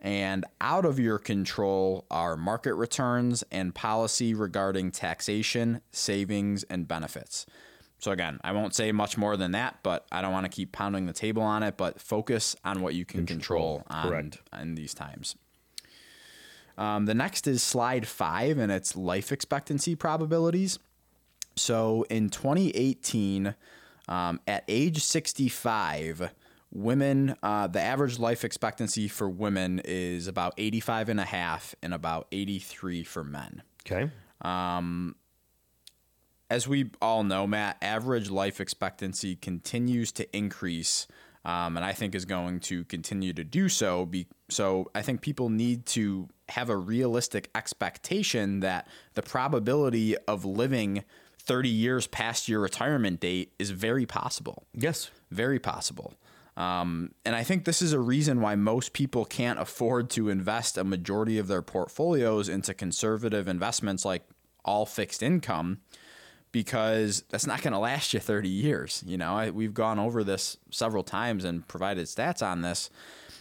[0.00, 7.46] And out of your control are market returns and policy regarding taxation, savings, and benefits.
[7.98, 10.70] So, again, I won't say much more than that, but I don't want to keep
[10.72, 14.38] pounding the table on it, but focus on what you can control, on, Correct.
[14.60, 15.36] in these times.
[16.76, 20.78] Um, the next is slide five, and it's life expectancy probabilities.
[21.56, 23.54] So in 2018,
[24.06, 26.30] Um, at age 65,
[26.70, 31.94] women, uh, the average life expectancy for women is about 85 and a half and
[31.94, 33.62] about 83 for men.
[33.86, 34.10] Okay.
[36.50, 41.06] As we all know, Matt, average life expectancy continues to increase.
[41.46, 44.06] Um, and I think is going to continue to do so.
[44.06, 50.44] Be, so I think people need to have a realistic expectation that the probability of
[50.44, 51.04] living
[51.46, 54.64] 30 years past your retirement date is very possible.
[54.72, 55.10] Yes.
[55.30, 56.14] Very possible.
[56.56, 60.78] Um, and I think this is a reason why most people can't afford to invest
[60.78, 64.22] a majority of their portfolios into conservative investments like
[64.64, 65.80] all fixed income
[66.52, 69.02] because that's not going to last you 30 years.
[69.04, 72.88] You know, I, we've gone over this several times and provided stats on this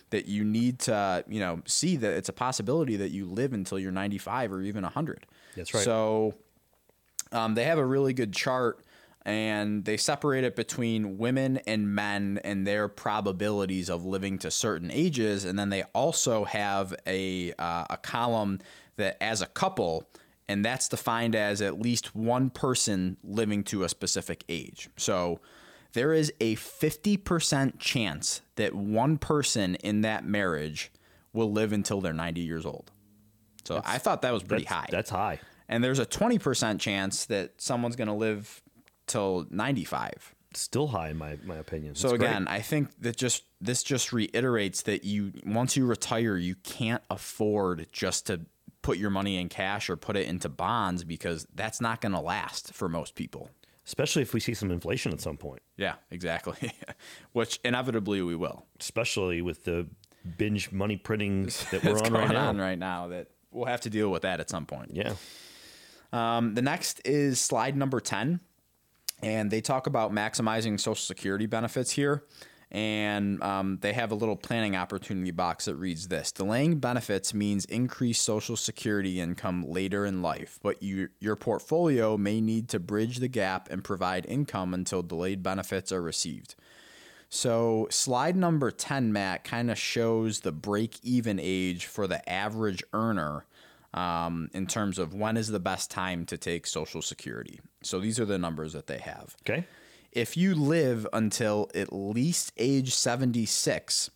[0.10, 3.78] that you need to, you know, see that it's a possibility that you live until
[3.78, 5.28] you're 95 or even 100.
[5.56, 5.84] That's right.
[5.84, 6.34] So
[7.34, 8.84] um, they have a really good chart
[9.26, 14.92] and they separate it between women and men and their probabilities of living to certain
[14.92, 15.46] ages.
[15.46, 18.60] And then they also have a, uh, a column
[18.98, 20.10] that as a couple,
[20.48, 24.90] and that's defined as at least one person living to a specific age.
[24.98, 25.40] So
[25.94, 30.92] there is a 50% chance that one person in that marriage
[31.32, 32.92] will live until they're 90 years old.
[33.64, 34.88] So I thought that was pretty That's, high.
[34.92, 35.40] That's high.
[35.70, 38.62] And there's a 20% chance that someone's going to live
[39.08, 40.36] till 95.
[40.56, 41.96] Still high in my, my opinion.
[41.96, 42.30] So That's great.
[42.30, 47.02] again, I think that just this just reiterates that you once you retire, you can't
[47.10, 48.42] afford just to
[48.84, 52.20] put your money in cash or put it into bonds because that's not going to
[52.20, 53.50] last for most people.
[53.86, 56.72] especially if we see some inflation at some point, Yeah, exactly.
[57.32, 58.66] Which inevitably we will.
[58.80, 59.88] especially with the
[60.38, 62.48] binge money printing that we're on right now.
[62.50, 64.92] on right now that we'll have to deal with that at some point.
[64.94, 65.14] Yeah.
[66.14, 68.40] Um, the next is slide number 10.
[69.22, 72.24] And they talk about maximizing Social Security benefits here.
[72.72, 77.66] And um, they have a little planning opportunity box that reads this Delaying benefits means
[77.66, 83.18] increased Social Security income later in life, but you, your portfolio may need to bridge
[83.18, 86.56] the gap and provide income until delayed benefits are received.
[87.30, 92.84] So, slide number 10, Matt, kind of shows the break even age for the average
[92.92, 93.46] earner
[93.94, 97.60] um, in terms of when is the best time to take Social Security.
[97.82, 99.36] So, these are the numbers that they have.
[99.48, 99.66] Okay.
[100.12, 104.12] If you live until at least age 76,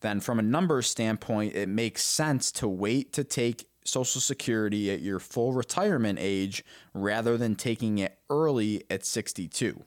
[0.00, 5.00] then from a numbers standpoint, it makes sense to wait to take Social Security at
[5.00, 9.82] your full retirement age rather than taking it early at 62.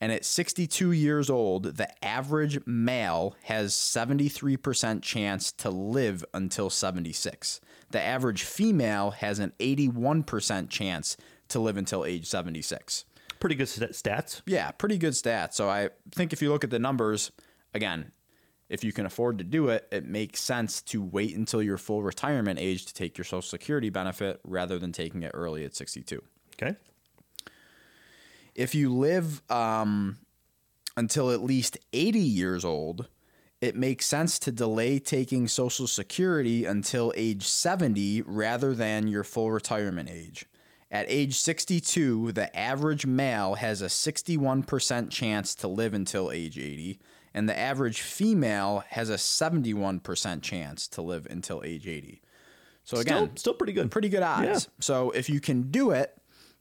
[0.00, 7.60] And at 62 years old, the average male has 73% chance to live until 76.
[7.94, 13.04] The average female has an 81% chance to live until age 76.
[13.38, 14.42] Pretty good st- stats.
[14.46, 15.52] Yeah, pretty good stats.
[15.54, 17.30] So I think if you look at the numbers,
[17.72, 18.10] again,
[18.68, 22.02] if you can afford to do it, it makes sense to wait until your full
[22.02, 26.20] retirement age to take your Social Security benefit rather than taking it early at 62
[26.60, 26.74] Okay.
[28.56, 30.18] if you live um,
[30.96, 33.06] until at least 80 years old,
[33.64, 39.50] it makes sense to delay taking Social Security until age 70 rather than your full
[39.50, 40.44] retirement age.
[40.90, 47.00] At age 62, the average male has a 61% chance to live until age 80,
[47.32, 52.20] and the average female has a 71% chance to live until age 80.
[52.84, 53.90] So again, Still, still pretty good.
[53.90, 54.46] pretty good odds.
[54.46, 54.72] Yeah.
[54.80, 56.14] So if you can do it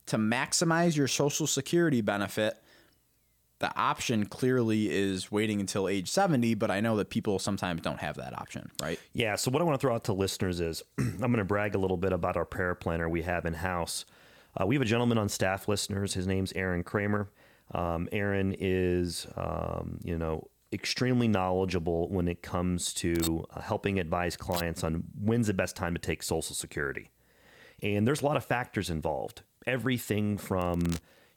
[0.07, 2.62] to maximize your Social Security benefit,
[3.63, 8.01] the option clearly is waiting until age 70, but I know that people sometimes don't
[8.01, 8.99] have that option, right?
[9.13, 9.37] Yeah.
[9.37, 11.77] So what I want to throw out to listeners is I'm going to brag a
[11.77, 14.03] little bit about our prayer planner we have in house.
[14.59, 16.13] Uh, we have a gentleman on staff, listeners.
[16.13, 17.29] His name's Aaron Kramer.
[17.73, 24.35] Um, Aaron is, um, you know, extremely knowledgeable when it comes to uh, helping advise
[24.35, 27.11] clients on when's the best time to take Social Security.
[27.81, 29.43] And there's a lot of factors involved.
[29.65, 30.81] Everything from,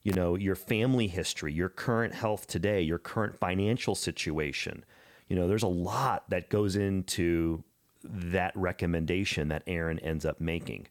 [0.06, 4.84] you know, your family history, your current health today, your current financial situation.
[5.26, 7.64] You know, there's a lot that goes into
[8.04, 10.86] that recommendation that Aaron ends up making.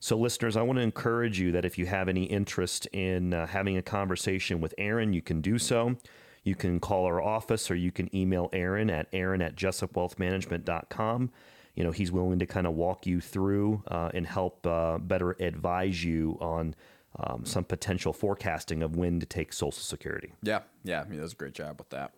[0.00, 3.46] So, listeners, I want to encourage you that if you have any interest in uh,
[3.46, 5.94] having a conversation with Aaron, you can do so.
[6.42, 11.30] You can call our office or you can email Aaron at aaron at jessupwealthmanagement.com.
[11.76, 15.36] You know, he's willing to kind of walk you through uh, and help uh, better
[15.38, 16.74] advise you on
[17.20, 20.32] um, some potential forecasting of when to take Social Security.
[20.42, 22.12] Yeah, yeah, he does a great job with that.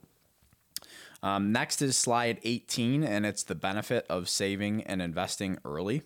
[1.23, 6.03] Um, next is slide 18, and it's the benefit of saving and investing early.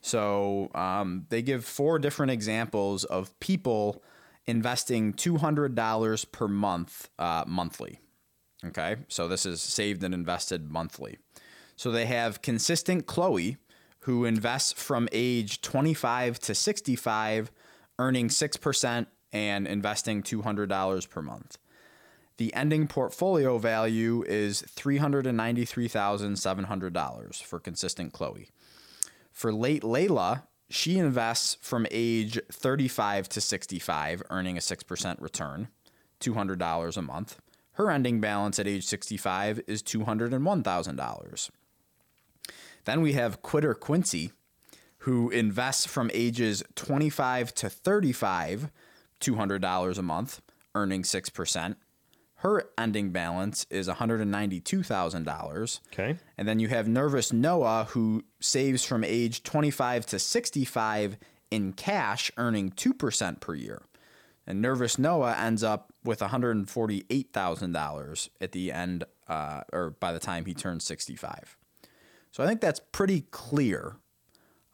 [0.00, 4.02] So um, they give four different examples of people
[4.46, 8.00] investing $200 per month uh, monthly.
[8.66, 11.18] Okay, so this is saved and invested monthly.
[11.76, 13.56] So they have consistent Chloe,
[14.00, 17.50] who invests from age 25 to 65,
[17.98, 21.58] earning 6% and investing $200 per month.
[22.36, 28.48] The ending portfolio value is $393,700 for consistent Chloe.
[29.32, 35.68] For late Layla, she invests from age 35 to 65, earning a 6% return,
[36.20, 37.38] $200 a month.
[37.72, 41.50] Her ending balance at age 65 is $201,000.
[42.84, 44.32] Then we have Quitter Quincy,
[45.04, 48.70] who invests from ages 25 to 35,
[49.20, 50.40] $200 a month,
[50.74, 51.76] earning 6%.
[52.36, 55.80] Her ending balance is $192,000.
[55.92, 56.16] Okay.
[56.38, 61.18] And then you have Nervous Noah, who saves from age 25 to 65
[61.50, 63.82] in cash, earning 2% per year.
[64.46, 70.46] And Nervous Noah ends up with $148,000 at the end, uh, or by the time
[70.46, 71.58] he turns 65.
[72.30, 73.96] So I think that's pretty clear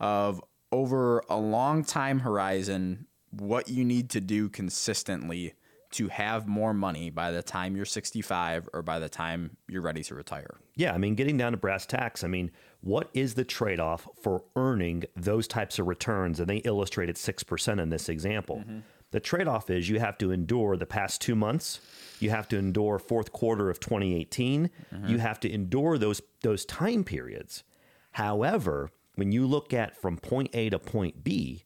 [0.01, 0.43] of
[0.73, 5.55] over a long time horizon what you need to do consistently
[5.93, 10.03] to have more money by the time you're 65 or by the time you're ready
[10.05, 10.59] to retire.
[10.77, 14.09] Yeah, I mean, getting down to brass tacks, I mean, what is the trade off
[14.23, 16.39] for earning those types of returns?
[16.39, 18.59] And they illustrated 6% in this example.
[18.59, 18.79] Mm-hmm.
[19.11, 21.81] The trade off is you have to endure the past two months,
[22.21, 25.07] you have to endure fourth quarter of 2018, mm-hmm.
[25.09, 27.65] you have to endure those, those time periods.
[28.13, 31.65] However, when you look at from point A to point B,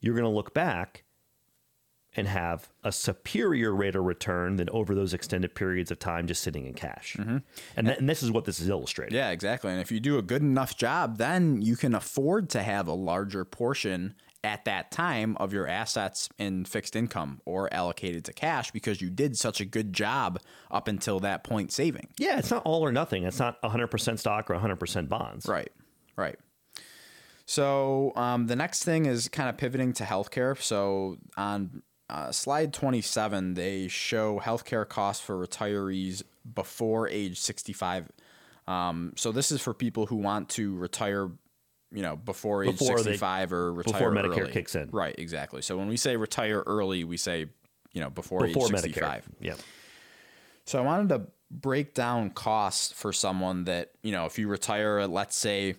[0.00, 1.04] you're going to look back
[2.16, 6.42] and have a superior rate of return than over those extended periods of time just
[6.42, 7.14] sitting in cash.
[7.18, 7.38] Mm-hmm.
[7.76, 9.14] And, th- and this is what this is illustrating.
[9.14, 9.70] Yeah, exactly.
[9.70, 12.94] And if you do a good enough job, then you can afford to have a
[12.94, 18.70] larger portion at that time of your assets in fixed income or allocated to cash
[18.70, 22.08] because you did such a good job up until that point saving.
[22.18, 23.24] Yeah, it's not all or nothing.
[23.24, 25.46] It's not 100% stock or 100% bonds.
[25.46, 25.72] Right,
[26.16, 26.38] right.
[27.46, 30.60] So um, the next thing is kind of pivoting to healthcare.
[30.60, 36.22] So on uh, slide 27, they show healthcare costs for retirees
[36.54, 38.10] before age 65.
[38.66, 41.30] Um, so this is for people who want to retire,
[41.92, 44.52] you know, before age before 65 they, or retire before Medicare early.
[44.52, 44.88] kicks in.
[44.90, 45.62] Right, exactly.
[45.62, 47.46] So when we say retire early, we say,
[47.92, 49.24] you know, before, before age 65.
[49.24, 49.34] Medicare.
[49.40, 49.54] Yeah.
[50.64, 54.98] So I wanted to break down costs for someone that, you know, if you retire
[54.98, 55.76] at, let's say,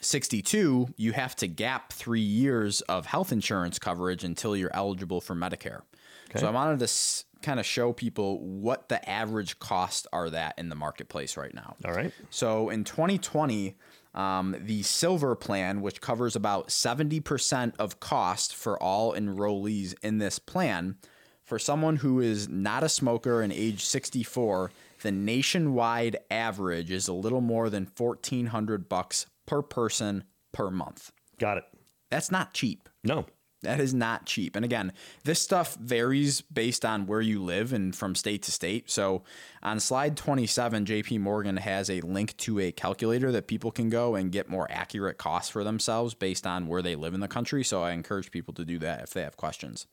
[0.00, 5.34] 62, you have to gap three years of health insurance coverage until you're eligible for
[5.34, 5.82] Medicare.
[6.30, 6.40] Okay.
[6.40, 10.54] So I wanted to s- kind of show people what the average costs are that
[10.58, 11.76] in the marketplace right now.
[11.84, 12.12] All right.
[12.30, 13.76] So in 2020,
[14.14, 20.38] um, the silver plan, which covers about 70% of cost for all enrollees in this
[20.38, 20.96] plan,
[21.44, 24.70] for someone who is not a smoker and age 64,
[25.02, 31.12] the nationwide average is a little more than 1400 bucks per person per month.
[31.38, 31.64] Got it.
[32.10, 32.88] That's not cheap.
[33.04, 33.26] No.
[33.62, 34.56] That is not cheap.
[34.56, 38.90] And again, this stuff varies based on where you live and from state to state.
[38.90, 39.22] So
[39.62, 44.16] on slide 27, JP Morgan has a link to a calculator that people can go
[44.16, 47.62] and get more accurate costs for themselves based on where they live in the country.
[47.62, 49.86] So I encourage people to do that if they have questions.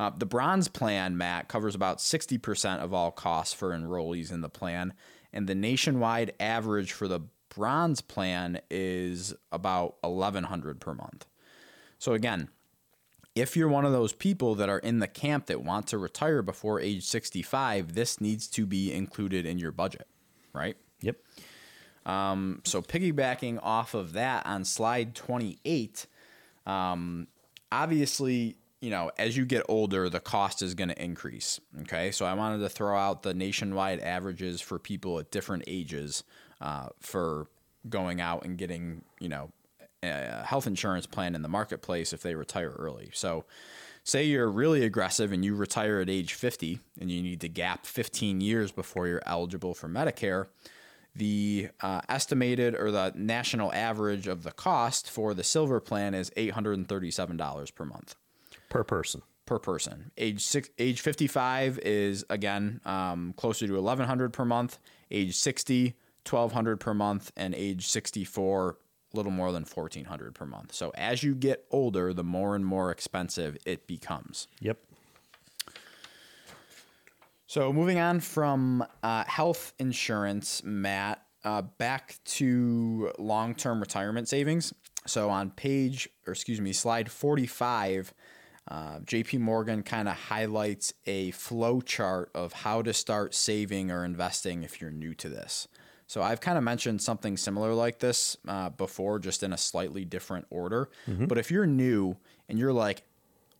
[0.00, 4.48] Uh, the bronze plan, Matt, covers about 60% of all costs for enrollees in the
[4.48, 4.92] plan.
[5.32, 7.20] And the nationwide average for the
[7.54, 11.26] bronze plan is about 1100 per month.
[11.98, 12.48] So again,
[13.34, 16.42] if you're one of those people that are in the camp that want to retire
[16.42, 20.06] before age 65, this needs to be included in your budget,
[20.52, 20.76] right?
[21.00, 21.16] Yep.
[22.06, 26.06] Um, so piggybacking off of that on slide 28,
[26.66, 27.26] um,
[27.72, 31.60] obviously, you know, as you get older, the cost is going to increase.
[31.82, 32.10] Okay.
[32.10, 36.22] So I wanted to throw out the nationwide averages for people at different ages
[36.64, 37.46] uh, for
[37.88, 39.52] going out and getting, you know,
[40.02, 43.10] a health insurance plan in the marketplace if they retire early.
[43.14, 43.44] So,
[44.02, 47.86] say you're really aggressive and you retire at age 50 and you need to gap
[47.86, 50.48] 15 years before you're eligible for Medicare,
[51.14, 56.30] the uh, estimated or the national average of the cost for the silver plan is
[56.30, 58.16] $837 per month
[58.74, 59.22] per person.
[59.46, 60.10] Per person.
[60.18, 64.78] Age six, age 55 is again um, closer to 1100 per month.
[65.12, 65.94] Age 60,
[66.28, 68.78] 1200 per month and age 64
[69.12, 70.74] a little more than 1400 per month.
[70.74, 74.48] So as you get older, the more and more expensive it becomes.
[74.60, 74.78] Yep.
[77.46, 84.74] So moving on from uh, health insurance, Matt, uh, back to long-term retirement savings.
[85.06, 88.14] So on page, or excuse me, slide 45,
[88.66, 94.04] uh, JP Morgan kind of highlights a flow chart of how to start saving or
[94.04, 95.68] investing if you're new to this.
[96.06, 100.04] So I've kind of mentioned something similar like this uh, before, just in a slightly
[100.04, 100.90] different order.
[101.06, 102.16] But if you're new
[102.48, 103.02] and you're like,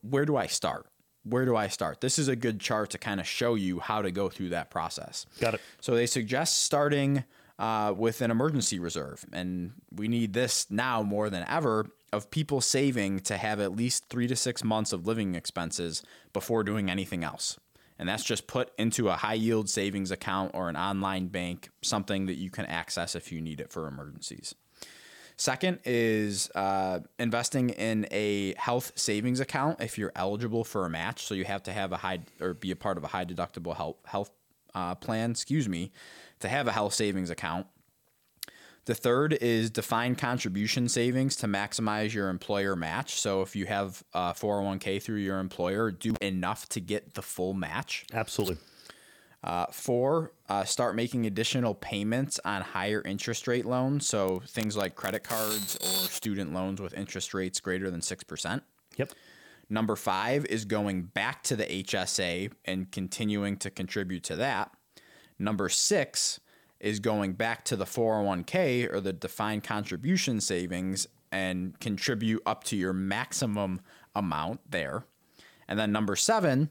[0.02, 0.86] where do I start?
[1.24, 2.02] Where do I start?
[2.02, 4.70] This is a good chart to kind of show you how to go through that
[4.70, 5.24] process.
[5.40, 5.60] Got it.
[5.80, 7.24] So they suggest starting
[7.58, 9.24] uh, with an emergency reserve.
[9.32, 14.08] And we need this now more than ever of people saving to have at least
[14.08, 17.58] three to six months of living expenses before doing anything else.
[17.98, 22.26] And that's just put into a high yield savings account or an online bank, something
[22.26, 24.54] that you can access if you need it for emergencies.
[25.36, 31.24] Second is uh, investing in a health savings account if you're eligible for a match.
[31.24, 33.76] So you have to have a high or be a part of a high deductible
[33.76, 34.30] health health
[34.74, 35.32] uh, plan.
[35.32, 35.92] Excuse me,
[36.40, 37.66] to have a health savings account.
[38.86, 43.18] The third is define contribution savings to maximize your employer match.
[43.18, 47.54] So if you have a 401k through your employer, do enough to get the full
[47.54, 48.04] match.
[48.12, 48.58] Absolutely.
[49.42, 54.06] Uh, four, uh, start making additional payments on higher interest rate loans.
[54.06, 58.62] So things like credit cards or student loans with interest rates greater than 6%.
[58.96, 59.12] Yep.
[59.70, 64.70] Number five is going back to the HSA and continuing to contribute to that.
[65.38, 66.40] Number six
[66.84, 72.76] is going back to the 401k or the defined contribution savings and contribute up to
[72.76, 73.80] your maximum
[74.14, 75.06] amount there.
[75.66, 76.68] And then number seven,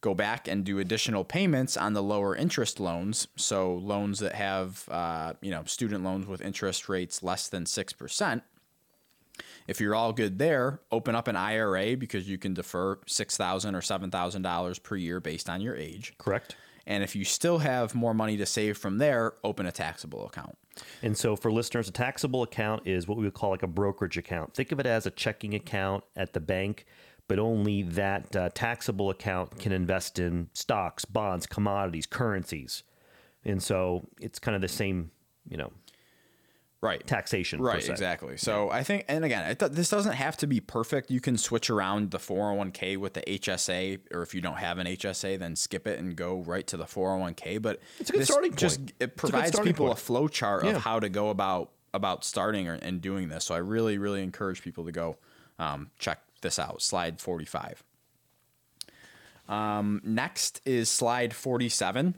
[0.00, 3.26] go back and do additional payments on the lower interest loans.
[3.34, 8.42] So loans that have, uh, you know, student loans with interest rates less than 6%.
[9.66, 13.80] If you're all good there, open up an IRA because you can defer $6,000 or
[13.80, 16.14] $7,000 per year based on your age.
[16.18, 16.54] Correct.
[16.86, 20.56] And if you still have more money to save from there, open a taxable account.
[21.02, 24.18] And so for listeners, a taxable account is what we would call like a brokerage
[24.18, 24.54] account.
[24.54, 26.84] Think of it as a checking account at the bank,
[27.26, 32.82] but only that uh, taxable account can invest in stocks, bonds, commodities, currencies.
[33.44, 35.10] And so it's kind of the same,
[35.48, 35.70] you know,
[36.84, 37.06] Right.
[37.06, 37.60] taxation.
[37.62, 38.36] Right, exactly.
[38.36, 41.10] So I think, and again, th- this doesn't have to be perfect.
[41.10, 44.86] You can switch around the 401k with the HSA, or if you don't have an
[44.86, 47.62] HSA, then skip it and go right to the 401k.
[47.62, 49.98] But It's a good starting Just it It's a provides people point.
[49.98, 50.72] a flow chart Yeah.
[50.76, 53.44] of how to go about about starting or, and doing this.
[53.44, 55.16] So I really, really encourage people to go
[55.58, 56.82] um, check this out.
[56.82, 57.82] Slide 45.
[59.48, 62.14] Um, next is slide 47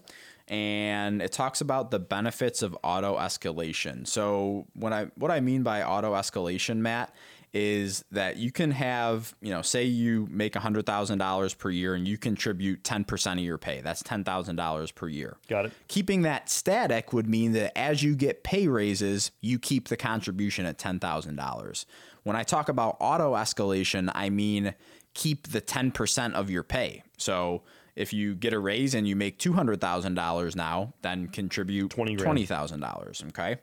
[0.48, 4.06] and it talks about the benefits of auto escalation.
[4.06, 7.12] So what I what I mean by auto escalation, Matt,
[7.52, 12.18] is that you can have, you know, say you make $100,000 per year and you
[12.18, 13.80] contribute 10% of your pay.
[13.80, 15.38] That's $10,000 per year.
[15.48, 15.72] Got it.
[15.88, 20.66] Keeping that static would mean that as you get pay raises, you keep the contribution
[20.66, 21.84] at $10,000.
[22.24, 24.74] When I talk about auto escalation, I mean
[25.14, 27.04] keep the 10% of your pay.
[27.16, 27.62] So
[27.96, 33.28] if you get a raise and you make $200,000 now, then contribute 20 $20,000.
[33.28, 33.56] Okay.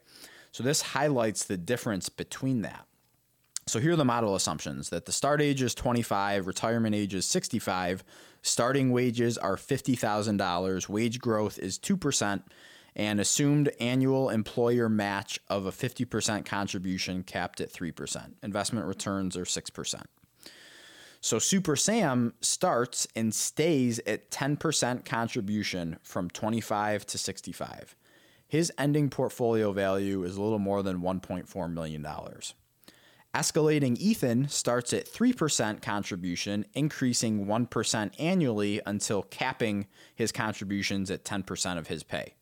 [0.51, 2.85] So this highlights the difference between that.
[3.65, 7.25] So here are the model assumptions that the start age is 25, retirement age is
[7.25, 8.03] 65,
[8.41, 12.43] starting wages are $50,000, wage growth is 2%,
[12.95, 18.33] and assumed annual employer match of a 50% contribution capped at 3%.
[18.43, 20.01] Investment returns are 6%.
[21.23, 27.95] So Super Sam starts and stays at 10% contribution from 25 to 65.
[28.45, 32.05] His ending portfolio value is a little more than $1.4 million.
[33.33, 41.77] Escalating Ethan starts at 3% contribution, increasing 1% annually until capping his contributions at 10%
[41.77, 42.33] of his pay.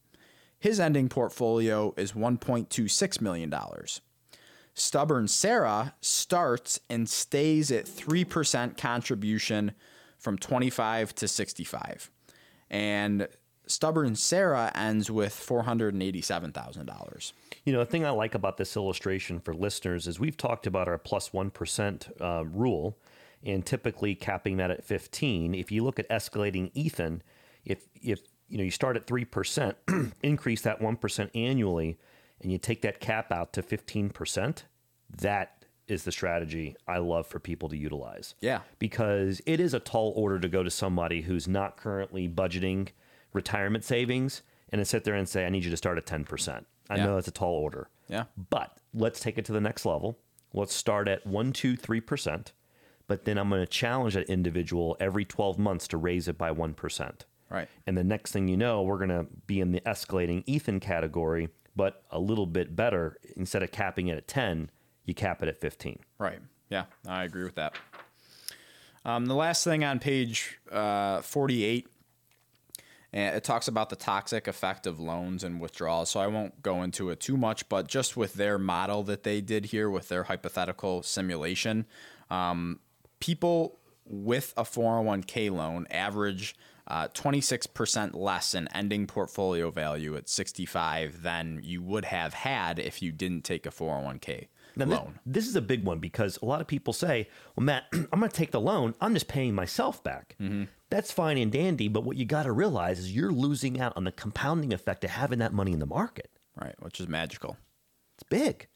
[0.57, 3.53] His ending portfolio is $1.26 million.
[4.74, 9.74] Stubborn Sarah starts and stays at 3% contribution
[10.17, 12.09] from 25 to 65.
[12.69, 13.28] And
[13.67, 17.32] Stubborn Sarah ends with $487,000.
[17.65, 20.88] You know, the thing I like about this illustration for listeners is we've talked about
[20.88, 21.51] our plus 1
[22.19, 22.97] uh, rule
[23.43, 25.55] and typically capping that at 15.
[25.55, 27.24] If you look at escalating Ethan,
[27.65, 31.97] if, if you know, you start at 3%, increase that 1% annually,
[32.41, 34.63] and you take that cap out to 15%,
[35.17, 38.35] that is the strategy I love for people to utilize.
[38.41, 38.61] Yeah.
[38.79, 42.89] Because it is a tall order to go to somebody who's not currently budgeting
[43.33, 46.65] retirement savings and to sit there and say, I need you to start at 10%.
[46.89, 47.05] I Yeah.
[47.05, 47.89] know that's a tall order.
[48.07, 48.25] Yeah.
[48.49, 50.17] But let's take it to the next level.
[50.53, 52.53] Let's start at one, two, three percent.
[53.07, 56.51] But then I'm going to challenge that individual every 12 months to raise it by
[56.51, 57.11] 1%.
[57.49, 57.67] Right.
[57.85, 61.49] And the next thing you know, we're going to be in the escalating Ethan category,
[61.76, 63.17] but a little bit better.
[63.36, 64.69] Instead of capping it at 10,
[65.05, 65.99] you cap it at 15.
[66.17, 66.39] Right.
[66.69, 67.76] Yeah, I agree with that.
[69.03, 71.88] Um, the last thing on page uh, 48,
[73.13, 76.11] it talks about the toxic effect of loans and withdrawals.
[76.11, 79.41] So I won't go into it too much, but just with their model that they
[79.41, 81.88] did here with their hypothetical simulation,
[82.30, 82.80] um,
[83.19, 86.55] people with a 401k loan average
[86.91, 93.01] uh, 26% less in ending portfolio value at 65 than you would have had if
[93.01, 95.19] you didn't take a 401k Now, this, loan.
[95.25, 98.29] this is a big one because a lot of people say, well, Matt, I'm going
[98.29, 98.93] to take the loan.
[98.99, 100.35] I'm just paying myself back.
[100.89, 101.87] That's fine and dandy.
[101.87, 105.11] But what you got to realize is you're losing out on the compounding effect of
[105.11, 106.29] having that money in the market.
[106.61, 107.55] Right, which is magical.
[108.15, 108.67] It's big.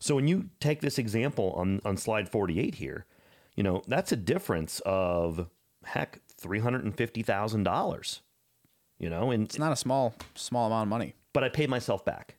[0.00, 3.06] So when you take this example on, on slide 48 here,
[3.54, 5.46] you know, that's a difference of
[5.84, 8.20] heck, $350,000,
[8.98, 11.14] you know, and, It's not a small small amount of money.
[11.32, 12.36] but I paid myself back.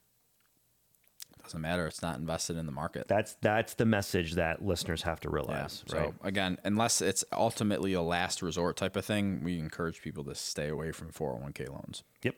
[1.43, 1.87] Doesn't matter.
[1.87, 3.07] It's not invested in the market.
[3.07, 5.35] That's, that's the message that listeners have to Yeah.
[5.35, 6.13] realize, So right?
[6.23, 10.67] again, unless it's ultimately a last resort type of thing, we encourage people to stay
[10.67, 12.03] away from 401k loans.
[12.23, 12.35] Yep.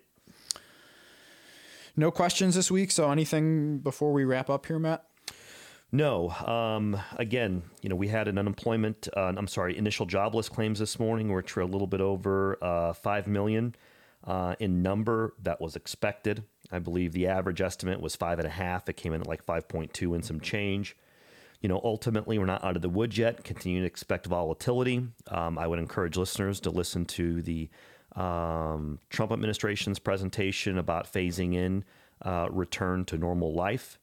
[1.95, 2.91] No questions this week.
[2.91, 5.05] So anything before we wrap up here, Matt?
[5.91, 6.29] No.
[6.29, 10.99] Um, again, you know, we had an unemployment, uh, I'm sorry, initial jobless claims this
[10.99, 13.75] morning, which were a little bit over uh, 5 million
[14.23, 15.33] uh, in number.
[15.41, 16.43] That was expected.
[16.71, 18.87] I believe the average estimate was five and a half.
[18.87, 20.95] It came in at like 5.2 and some change.
[21.61, 23.43] You know, ultimately, we're not out of the woods yet.
[23.43, 25.07] Continue to expect volatility.
[25.27, 27.69] Um, I would encourage listeners to listen to the
[28.15, 31.83] um, Trump administration's presentation about phasing in
[32.21, 33.99] uh, return to normal life.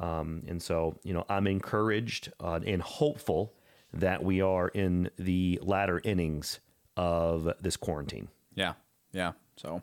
[0.00, 3.52] Um, and so, you know, I'm encouraged uh, and hopeful
[3.92, 6.60] that we are in the latter innings
[6.96, 8.28] of this quarantine.
[8.54, 8.72] Yeah.
[9.12, 9.32] Yeah.
[9.56, 9.82] So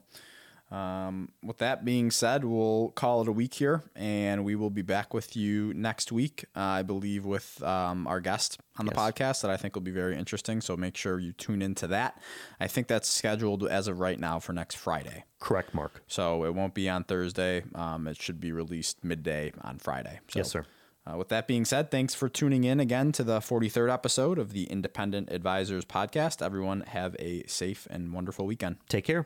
[0.72, 4.82] um, with that being said, we'll call it a week here and we will be
[4.82, 9.00] back with you next week, uh, I believe, with um, our guest on the Yes.
[9.02, 10.60] podcast that I think will be very interesting.
[10.60, 12.20] So make sure you tune into that.
[12.60, 15.24] I think that's scheduled as of right now for next Friday.
[15.40, 16.04] Correct, Mark.
[16.08, 17.64] So it won't be on Thursday.
[17.74, 20.20] Um, it should be released midday on Friday.
[20.28, 20.66] So, Yes, sir.
[21.10, 24.52] Uh, with that being said, thanks for tuning in again to the 43rd episode of
[24.52, 26.42] the Independent Advisors Podcast.
[26.46, 28.76] Everyone have a safe and wonderful weekend.
[28.90, 29.26] Take care.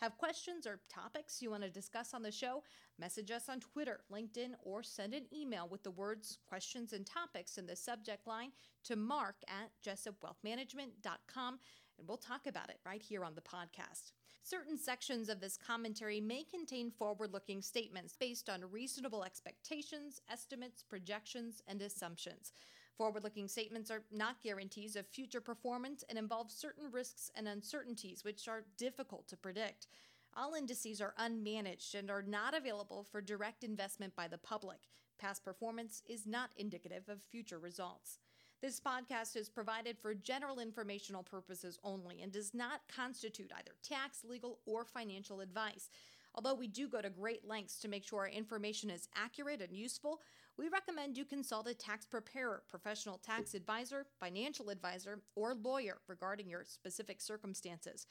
[0.00, 2.62] Have questions or topics you want to discuss on the show?
[2.98, 7.58] Message us on Twitter, LinkedIn, or send an email with the words questions and topics
[7.58, 8.50] in the subject line
[8.84, 11.58] to mark at jessupwealthmanagement.com
[11.98, 14.12] and we'll talk about it right here on the podcast.
[14.42, 20.82] Certain sections of this commentary may contain forward looking statements based on reasonable expectations, estimates,
[20.82, 22.52] projections, and assumptions.
[22.96, 28.22] Forward looking statements are not guarantees of future performance and involve certain risks and uncertainties
[28.22, 29.88] which are difficult to predict.
[30.36, 34.78] All indices are unmanaged and are not available for direct investment by the public.
[35.18, 38.18] Past performance is not indicative of future results.
[38.60, 44.24] This podcast is provided for general informational purposes only and does not constitute either tax,
[44.24, 45.90] legal, or financial advice.
[46.34, 49.76] Although we do go to great lengths to make sure our information is accurate and
[49.76, 50.20] useful,
[50.56, 56.48] we recommend you consult a tax preparer, professional tax advisor, financial advisor, or lawyer regarding
[56.48, 58.06] your specific circumstances.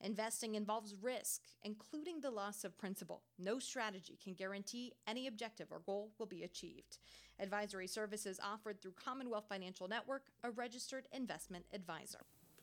[0.00, 3.22] Investing involves risk, including the loss of principal.
[3.38, 6.98] No strategy can guarantee any objective or goal will be achieved.
[7.40, 12.26] Advisory services offered through Commonwealth Financial Network, a registered investment advisor.